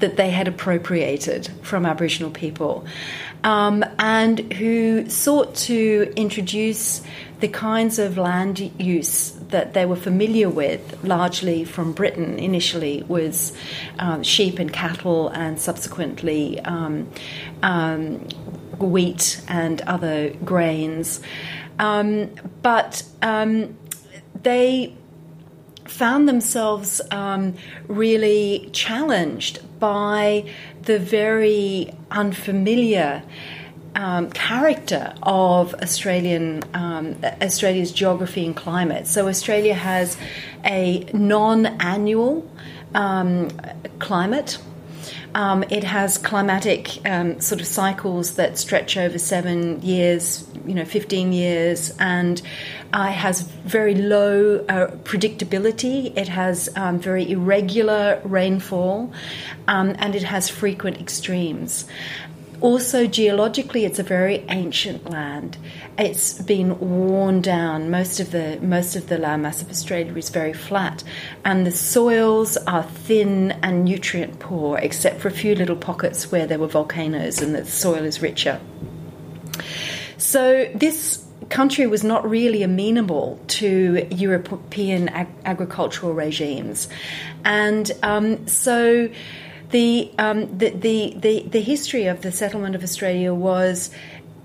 that 0.00 0.16
they 0.16 0.30
had 0.30 0.48
appropriated 0.48 1.48
from 1.62 1.86
Aboriginal 1.86 2.30
people. 2.30 2.86
Um, 3.44 3.84
and 3.98 4.52
who 4.54 5.08
sought 5.10 5.54
to 5.56 6.12
introduce 6.16 7.02
the 7.40 7.48
kinds 7.48 7.98
of 7.98 8.16
land 8.16 8.58
use 8.78 9.32
that 9.48 9.74
they 9.74 9.84
were 9.84 9.96
familiar 9.96 10.48
with, 10.48 11.04
largely 11.04 11.64
from 11.64 11.92
Britain 11.92 12.38
initially, 12.38 13.02
was 13.02 13.52
um, 13.98 14.22
sheep 14.22 14.58
and 14.58 14.72
cattle, 14.72 15.28
and 15.28 15.60
subsequently 15.60 16.58
um, 16.60 17.10
um, 17.62 18.20
wheat 18.78 19.42
and 19.46 19.82
other 19.82 20.30
grains. 20.44 21.20
Um, 21.78 22.30
but 22.62 23.02
um, 23.20 23.76
they 24.42 24.94
found 25.84 26.28
themselves 26.28 27.00
um, 27.10 27.54
really 27.88 28.68
challenged 28.72 29.60
by 29.78 30.50
the 30.82 30.98
very 30.98 31.92
unfamiliar 32.10 33.22
um, 33.94 34.30
character 34.30 35.14
of 35.22 35.74
Australian 35.74 36.62
um, 36.74 37.16
Australia's 37.40 37.92
geography 37.92 38.44
and 38.44 38.56
climate. 38.56 39.06
So 39.06 39.28
Australia 39.28 39.74
has 39.74 40.16
a 40.64 41.06
non-annual 41.12 42.50
um, 42.94 43.50
climate. 43.98 44.58
Um, 45.34 45.64
it 45.64 45.82
has 45.84 46.16
climatic 46.16 46.98
um, 47.04 47.40
sort 47.40 47.60
of 47.60 47.66
cycles 47.66 48.36
that 48.36 48.56
stretch 48.56 48.96
over 48.96 49.18
seven 49.18 49.82
years, 49.82 50.46
you 50.64 50.74
know, 50.74 50.84
15 50.84 51.32
years, 51.32 51.92
and 51.98 52.40
uh, 52.92 53.08
it 53.10 53.14
has 53.14 53.42
very 53.42 53.96
low 53.96 54.64
uh, 54.68 54.86
predictability. 55.02 56.16
It 56.16 56.28
has 56.28 56.68
um, 56.76 57.00
very 57.00 57.30
irregular 57.32 58.20
rainfall, 58.24 59.12
um, 59.66 59.96
and 59.98 60.14
it 60.14 60.22
has 60.22 60.48
frequent 60.48 61.00
extremes. 61.00 61.86
Also, 62.60 63.06
geologically, 63.06 63.84
it's 63.84 63.98
a 63.98 64.02
very 64.02 64.44
ancient 64.48 65.10
land. 65.10 65.58
It's 65.98 66.40
been 66.40 66.78
worn 66.80 67.40
down. 67.40 67.90
Most 67.90 68.20
of 68.20 68.30
the 68.30 68.58
most 68.62 68.96
of 68.96 69.08
the 69.08 69.16
landmass 69.16 69.60
of 69.60 69.70
Australia 69.70 70.14
is 70.16 70.30
very 70.30 70.52
flat, 70.52 71.04
and 71.44 71.66
the 71.66 71.70
soils 71.70 72.56
are 72.56 72.82
thin 72.82 73.52
and 73.62 73.84
nutrient 73.84 74.38
poor, 74.38 74.78
except 74.78 75.20
for 75.20 75.28
a 75.28 75.32
few 75.32 75.54
little 75.54 75.76
pockets 75.76 76.32
where 76.32 76.46
there 76.46 76.58
were 76.58 76.68
volcanoes 76.68 77.42
and 77.42 77.54
the 77.54 77.66
soil 77.66 78.04
is 78.04 78.22
richer. 78.22 78.60
So 80.16 80.70
this 80.74 81.22
country 81.50 81.86
was 81.86 82.02
not 82.02 82.28
really 82.28 82.62
amenable 82.62 83.38
to 83.46 84.06
European 84.10 85.10
ag- 85.10 85.28
agricultural 85.44 86.14
regimes, 86.14 86.88
and 87.44 87.90
um, 88.02 88.46
so. 88.46 89.10
The, 89.74 90.08
um, 90.20 90.56
the, 90.56 90.70
the, 90.70 91.14
the, 91.16 91.42
the 91.48 91.60
history 91.60 92.06
of 92.06 92.22
the 92.22 92.30
settlement 92.30 92.76
of 92.76 92.84
Australia 92.84 93.34
was 93.34 93.90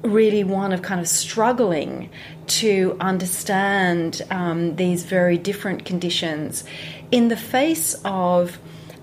really 0.02 0.44
one 0.44 0.72
of 0.72 0.82
kind 0.82 1.00
of 1.00 1.08
struggling 1.08 2.10
to 2.48 2.98
understand 3.00 4.24
um, 4.32 4.76
these 4.76 5.04
very 5.04 5.38
different 5.38 5.86
conditions 5.86 6.64
in 7.12 7.28
the 7.28 7.38
face 7.38 7.96
of 8.04 8.58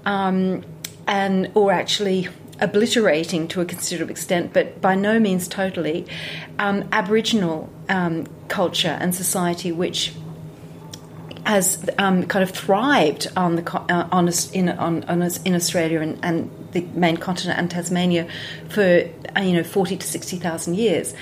um, 0.05 0.65
and 1.07 1.53
or 1.55 1.71
actually 1.71 2.27
obliterating 2.59 3.47
to 3.47 3.61
a 3.61 3.65
considerable 3.65 4.11
extent, 4.11 4.53
but 4.53 4.81
by 4.81 4.97
no 4.97 5.21
means 5.21 5.47
totally, 5.47 6.09
um, 6.59 6.89
Aboriginal 6.91 7.71
um, 7.89 8.27
culture 8.49 8.99
and 9.01 9.15
society, 9.15 9.71
which 9.71 10.13
has 11.47 11.89
um, 11.99 12.27
kind 12.27 12.43
of 12.43 12.51
thrived 12.51 13.29
on 13.37 13.55
the 13.55 13.73
uh, 13.73 14.09
on, 14.11 14.29
in 14.53 14.69
on, 14.69 15.05
on, 15.05 15.23
in 15.45 15.55
Australia 15.55 16.01
and, 16.01 16.19
and, 16.23 16.51
the 16.73 16.81
main 16.93 17.17
continent 17.17 17.59
and 17.59 17.71
Tasmania 17.71 18.29
for 18.69 19.09
uh, 19.37 19.41
you 19.41 19.55
know 19.55 19.63
forty 19.63 19.97
to 19.97 20.07
sixty 20.07 20.37
thousand 20.37 20.75
years, 20.75 21.15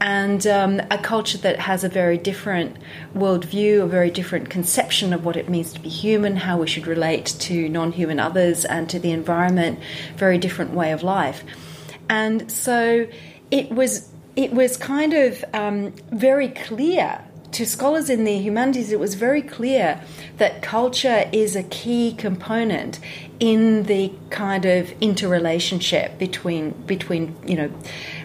and 0.00 0.46
um, 0.46 0.80
a 0.90 0.98
culture 0.98 1.38
that 1.38 1.60
has 1.60 1.84
a 1.84 1.88
very 1.88 2.16
different 2.16 2.76
worldview, 3.14 3.82
a 3.82 3.86
very 3.86 4.10
different 4.10 4.48
conception 4.48 5.12
of 5.12 5.24
what 5.24 5.36
it 5.36 5.48
means 5.48 5.74
to 5.74 5.80
be 5.80 5.90
human, 5.90 6.36
how 6.36 6.58
we 6.58 6.66
should 6.66 6.86
relate 6.86 7.26
to 7.40 7.68
non-human 7.68 8.18
others 8.18 8.64
and 8.64 8.88
to 8.90 8.98
the 8.98 9.12
environment, 9.12 9.78
very 10.16 10.38
different 10.38 10.72
way 10.72 10.90
of 10.92 11.02
life, 11.02 11.44
and 12.08 12.50
so 12.50 13.06
it 13.50 13.70
was 13.70 14.08
it 14.34 14.52
was 14.52 14.78
kind 14.78 15.12
of 15.12 15.44
um, 15.52 15.92
very 16.10 16.48
clear 16.48 17.22
to 17.56 17.64
scholars 17.64 18.10
in 18.10 18.24
the 18.24 18.36
humanities, 18.36 18.92
it 18.92 19.00
was 19.00 19.14
very 19.14 19.40
clear 19.40 19.98
that 20.36 20.60
culture 20.60 21.26
is 21.32 21.56
a 21.56 21.62
key 21.62 22.12
component 22.12 23.00
in 23.40 23.84
the 23.84 24.12
kind 24.28 24.66
of 24.66 24.92
interrelationship 25.00 26.18
between 26.18 26.72
between 26.84 27.34
you 27.46 27.56
know 27.56 27.70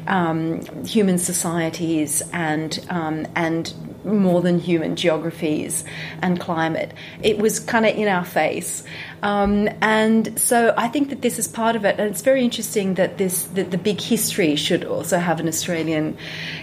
um, 0.08 0.62
human 0.86 1.18
societies 1.18 2.22
and 2.34 2.86
um, 2.90 3.26
and 3.34 3.74
more 4.04 4.42
than 4.42 4.60
human 4.60 4.98
geographies 4.98 5.86
and 6.22 6.38
climate. 6.38 6.94
It 7.24 7.38
was 7.38 7.58
kind 7.60 7.86
of 7.86 7.96
in 7.96 8.10
our 8.10 8.26
face, 8.26 8.84
um, 9.24 9.70
and 9.82 10.38
so 10.38 10.74
I 10.76 10.90
think 10.90 11.10
that 11.10 11.22
this 11.22 11.40
is 11.40 11.48
part 11.48 11.78
of 11.78 11.86
it. 11.86 11.98
And 12.00 12.10
it's 12.10 12.22
very 12.22 12.44
interesting 12.44 12.96
that 12.96 13.18
this 13.18 13.44
that 13.56 13.72
the 13.72 13.78
big 13.78 14.02
history 14.02 14.58
should 14.58 14.84
also 14.84 15.20
have 15.20 15.40
an 15.40 15.48
Australian 15.48 16.18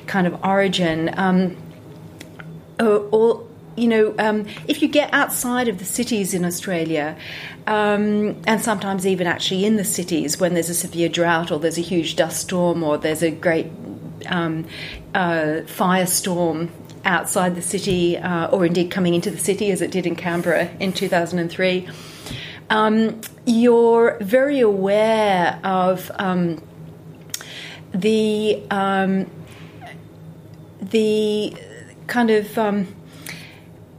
kind 0.07 0.27
of 0.27 0.45
origin. 0.45 1.15
Or, 2.81 3.09
or 3.11 3.49
you 3.77 3.87
know, 3.87 4.15
um, 4.19 4.47
if 4.67 4.83
you 4.83 4.89
get 4.89 5.13
outside 5.15 5.69
of 5.69 5.79
the 5.79 5.85
cities 5.85 6.35
in 6.35 6.45
Australia, 6.45 7.17
um, 7.67 8.41
and 8.47 8.61
sometimes 8.61 9.07
even 9.07 9.27
actually 9.27 9.65
in 9.65 9.77
the 9.77 9.85
cities 9.85 10.41
when 10.41 10.55
there's 10.55 10.71
a 10.71 10.75
severe 10.75 11.09
drought 11.09 11.53
or 11.53 11.61
there's 11.61 11.79
a 11.79 11.83
huge 11.83 12.17
dust 12.17 12.41
storm 12.41 12.83
or 12.83 12.99
there's 12.99 13.23
a 13.23 13.31
great 13.31 13.67
um, 14.27 14.67
uh, 15.15 15.63
firestorm 15.67 16.71
outside 17.05 17.55
the 17.55 17.63
city, 17.63 18.19
uh, 18.19 18.49
or 18.49 18.67
indeed 18.67 18.91
coming 18.91 19.15
into 19.15 19.31
the 19.31 19.39
city 19.39 19.71
as 19.71 19.81
it 19.81 19.91
did 19.91 20.07
in 20.07 20.17
Canberra 20.17 20.69
in 20.81 20.93
2003, 20.93 21.89
um, 22.71 23.21
you're 23.47 24.19
very 24.21 24.61
aware 24.61 25.59
of 25.65 26.11
um, 26.17 26.63
the 27.93 28.63
um, 28.71 29.31
the 30.81 31.55
kind 32.09 32.31
of 32.31 32.59
um, 32.59 32.89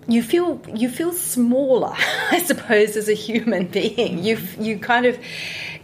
you 0.08 0.22
feel 0.22 0.62
you 0.74 0.90
feel 0.90 1.14
smaller, 1.14 1.96
I 2.32 2.40
suppose, 2.40 2.98
as 2.98 3.08
a 3.08 3.14
human 3.14 3.68
being. 3.80 4.24
You 4.24 4.38
you 4.60 4.78
kind 4.80 5.06
of 5.06 5.18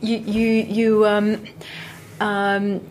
you 0.01 0.17
you 0.17 0.49
you 0.49 1.05
um, 1.05 1.45
um, 2.19 2.81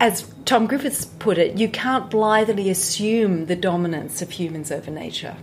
as 0.00 0.22
Tom 0.46 0.66
Griffiths 0.66 1.04
put 1.04 1.38
it, 1.38 1.56
you 1.56 1.68
can't 1.68 2.10
blithely 2.10 2.70
assume 2.70 3.46
the 3.46 3.56
dominance 3.56 4.22
of 4.22 4.30
humans 4.30 4.72
over 4.72 4.90
nature. 4.90 5.36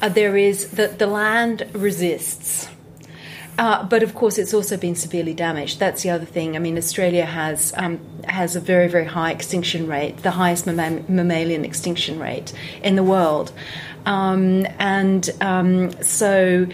Uh, 0.00 0.10
there 0.10 0.36
is 0.36 0.70
that 0.72 0.98
the 0.98 1.06
land 1.06 1.66
resists. 1.72 2.68
Uh, 3.56 3.84
but 3.84 4.02
of 4.02 4.14
course, 4.14 4.38
it's 4.38 4.52
also 4.52 4.76
been 4.76 4.96
severely 4.96 5.34
damaged. 5.34 5.78
That's 5.78 6.02
the 6.02 6.10
other 6.10 6.24
thing. 6.24 6.56
I 6.56 6.58
mean, 6.58 6.76
Australia 6.76 7.24
has 7.24 7.72
um, 7.76 8.00
has 8.26 8.56
a 8.56 8.60
very 8.60 8.88
very 8.88 9.04
high 9.04 9.30
extinction 9.30 9.86
rate, 9.86 10.18
the 10.18 10.32
highest 10.32 10.66
mammalian 10.66 11.64
extinction 11.64 12.18
rate 12.18 12.52
in 12.82 12.96
the 12.96 13.04
world, 13.04 13.52
um, 14.06 14.66
and 14.78 15.28
um, 15.40 15.90
so. 16.02 16.66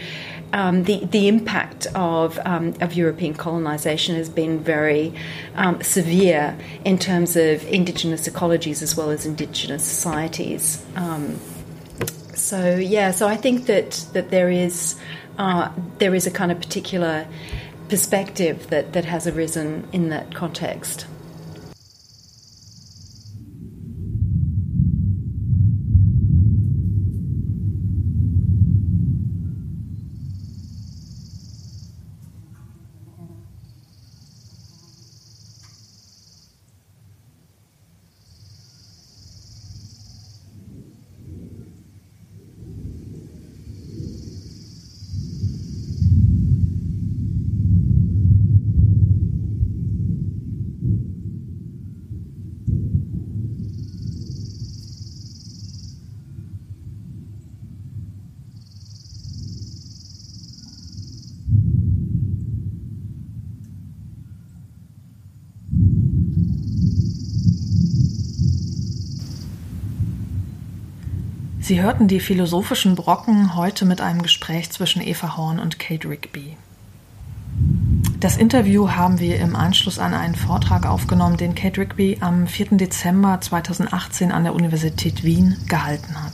Um, 0.53 0.83
the 0.83 1.05
the 1.05 1.29
impact 1.29 1.87
of 1.95 2.37
um, 2.43 2.73
of 2.81 2.93
European 2.93 3.35
colonisation 3.35 4.17
has 4.17 4.27
been 4.27 4.59
very 4.59 5.13
um, 5.55 5.81
severe 5.81 6.57
in 6.83 6.99
terms 6.99 7.37
of 7.37 7.65
indigenous 7.69 8.27
ecologies 8.27 8.81
as 8.81 8.97
well 8.97 9.11
as 9.11 9.25
indigenous 9.25 9.81
societies. 9.81 10.83
so 12.35 12.75
yeah, 12.75 13.11
so 13.11 13.29
I 13.29 13.37
think 13.37 13.67
that 13.67 14.05
that 14.11 14.29
there 14.29 14.49
is 14.49 14.99
uh, 15.41 15.71
there 15.97 16.13
is 16.13 16.27
a 16.27 16.31
kind 16.31 16.51
of 16.51 16.59
particular 16.59 17.27
perspective 17.89 18.69
that, 18.69 18.93
that 18.93 19.05
has 19.05 19.25
arisen 19.25 19.87
in 19.91 20.09
that 20.09 20.35
context. 20.35 21.07
Sie 71.71 71.81
hörten 71.81 72.09
die 72.09 72.19
philosophischen 72.19 72.95
Brocken 72.95 73.55
heute 73.55 73.85
mit 73.85 74.01
einem 74.01 74.23
Gespräch 74.23 74.69
zwischen 74.71 75.01
Eva 75.01 75.37
Horn 75.37 75.57
und 75.57 75.79
Kate 75.79 76.09
Rigby. 76.09 76.57
Das 78.19 78.35
Interview 78.35 78.89
haben 78.89 79.21
wir 79.21 79.39
im 79.39 79.55
Anschluss 79.55 79.97
an 79.97 80.13
einen 80.13 80.35
Vortrag 80.35 80.85
aufgenommen, 80.85 81.37
den 81.37 81.55
Kate 81.55 81.79
Rigby 81.79 82.17
am 82.19 82.45
4. 82.45 82.71
Dezember 82.71 83.39
2018 83.39 84.33
an 84.33 84.43
der 84.43 84.53
Universität 84.53 85.23
Wien 85.23 85.55
gehalten 85.69 86.21
hat. 86.21 86.33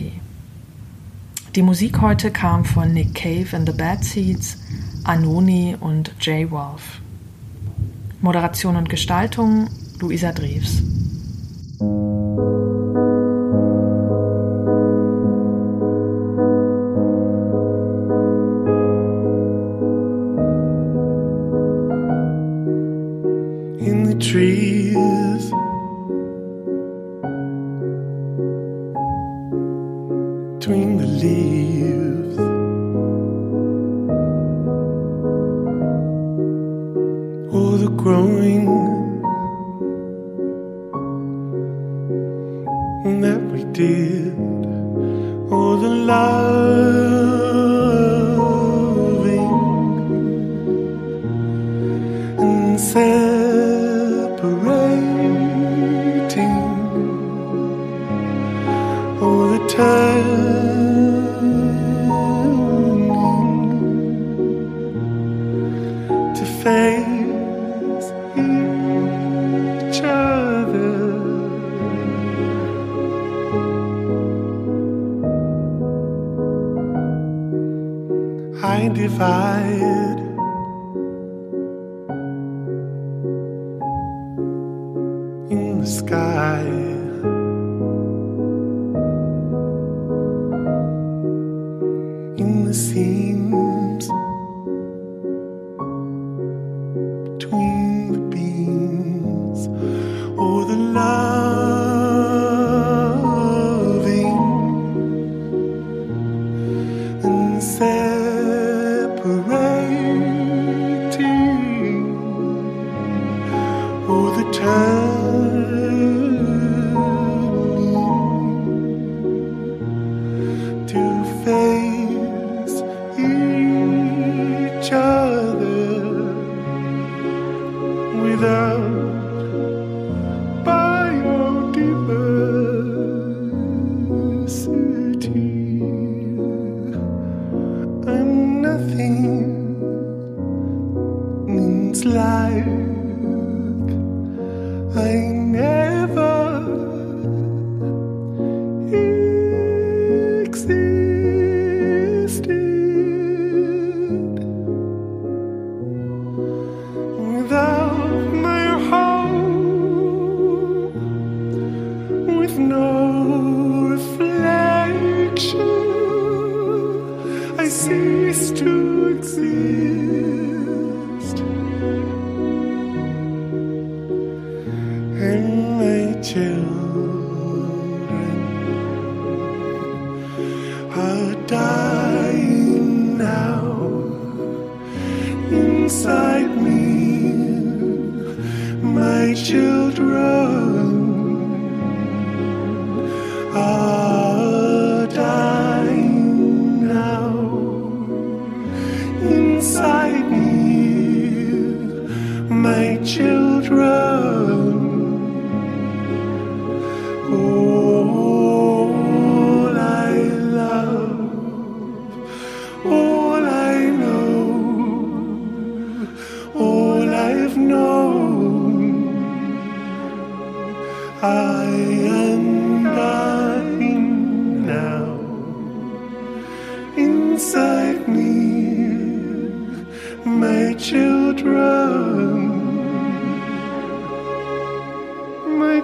Die 1.56 1.62
Musik 1.62 2.00
heute 2.00 2.32
kam 2.32 2.64
von 2.64 2.94
Nick 2.94 3.14
Cave 3.14 3.58
and 3.58 3.70
the 3.70 3.76
Bad 3.76 4.06
Seeds, 4.06 4.58
Anoni 5.04 5.76
und 5.78 6.16
Jay 6.22 6.50
Wolf. 6.50 7.02
Moderation 8.22 8.78
und 8.78 8.90
Gestaltung 8.90 9.68
Luisa 10.00 10.32
Drews. 10.32 10.93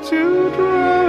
to 0.04 0.50
drown. 0.56 1.09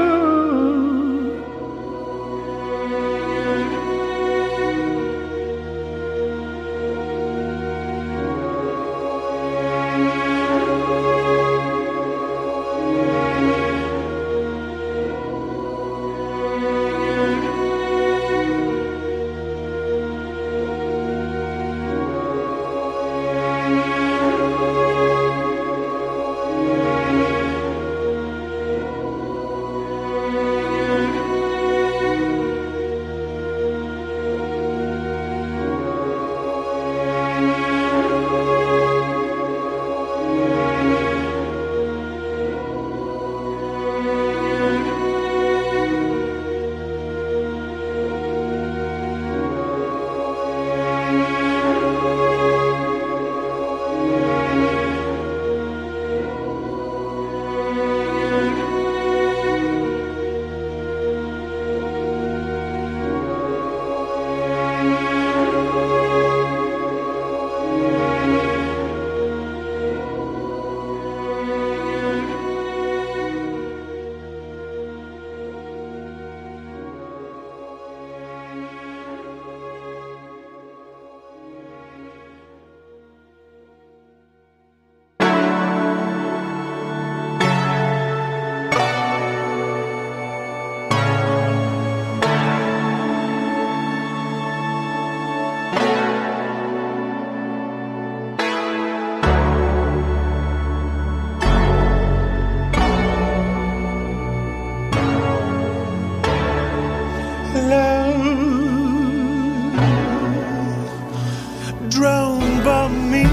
drowned 112.00 112.64
by 112.64 112.88
me. 113.12 113.24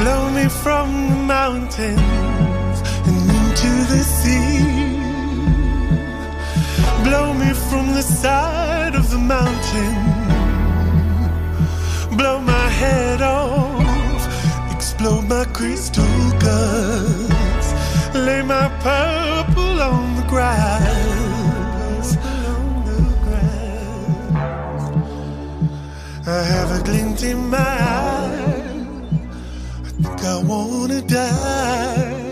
Blow 0.00 0.22
me 0.36 0.46
from 0.62 0.88
the 1.10 1.20
mountains 1.36 2.78
and 3.08 3.24
into 3.38 3.72
the 3.92 4.02
sea. 4.18 4.60
Blow 7.06 7.34
me 7.34 7.50
from 7.68 7.86
the 7.98 8.04
side 8.22 8.94
of 8.94 9.10
the 9.10 9.22
mountain. 9.36 9.94
Blow 12.16 12.38
my 12.40 12.68
head 12.80 13.20
off. 13.20 14.22
Explode 14.74 15.26
my 15.28 15.44
crystal 15.58 16.16
guts. 16.44 17.68
Lay 18.26 18.40
my 18.54 18.66
purple 18.86 19.76
on 19.90 20.16
the 20.16 20.26
grass 20.32 21.23
I 26.26 26.42
have 26.42 26.80
a 26.80 26.82
glint 26.82 27.22
in 27.22 27.50
my 27.50 27.58
eye. 27.58 28.64
I 29.84 29.90
think 30.00 30.24
I 30.24 30.42
wanna 30.42 31.02
die. 31.02 32.24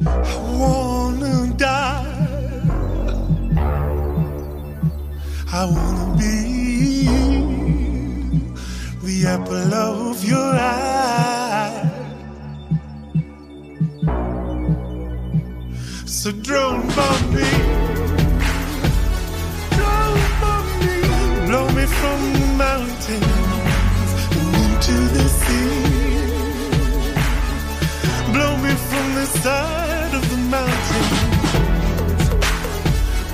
I 0.00 0.38
wanna 0.58 1.52
die. 1.58 2.62
I 5.52 5.64
wanna 5.66 6.16
be 6.16 7.08
the 9.02 9.26
apple 9.28 9.74
of 9.74 10.24
your 10.24 10.54
eye. 10.54 11.90
So 16.06 16.32
drone 16.32 16.88
bomb 16.96 17.23
the 29.24 29.38
side 29.38 30.14
of 30.14 30.24
the 30.30 30.36
mountain, 30.56 31.08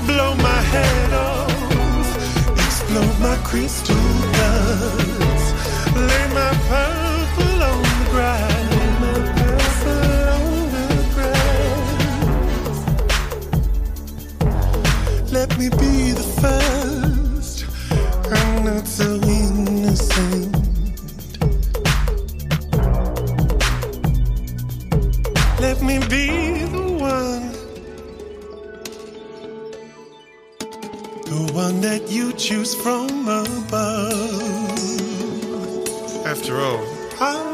blow 0.07 0.35
my 0.37 0.61
head 0.75 1.13
off, 1.13 2.07
explode 2.67 3.19
my 3.29 3.37
crystal 3.49 3.97
guts, 4.37 5.47
lay 6.09 6.25
my 6.41 6.53
purple 6.71 7.63
on 7.71 7.83
the 8.01 8.09
ground. 8.13 8.51
Let 15.33 15.51
me 15.59 15.69
be 15.71 15.90
choose 32.41 32.75
from 32.75 33.29
above. 33.29 34.17
After 36.25 36.57
all, 36.57 36.83
I'm 37.21 37.50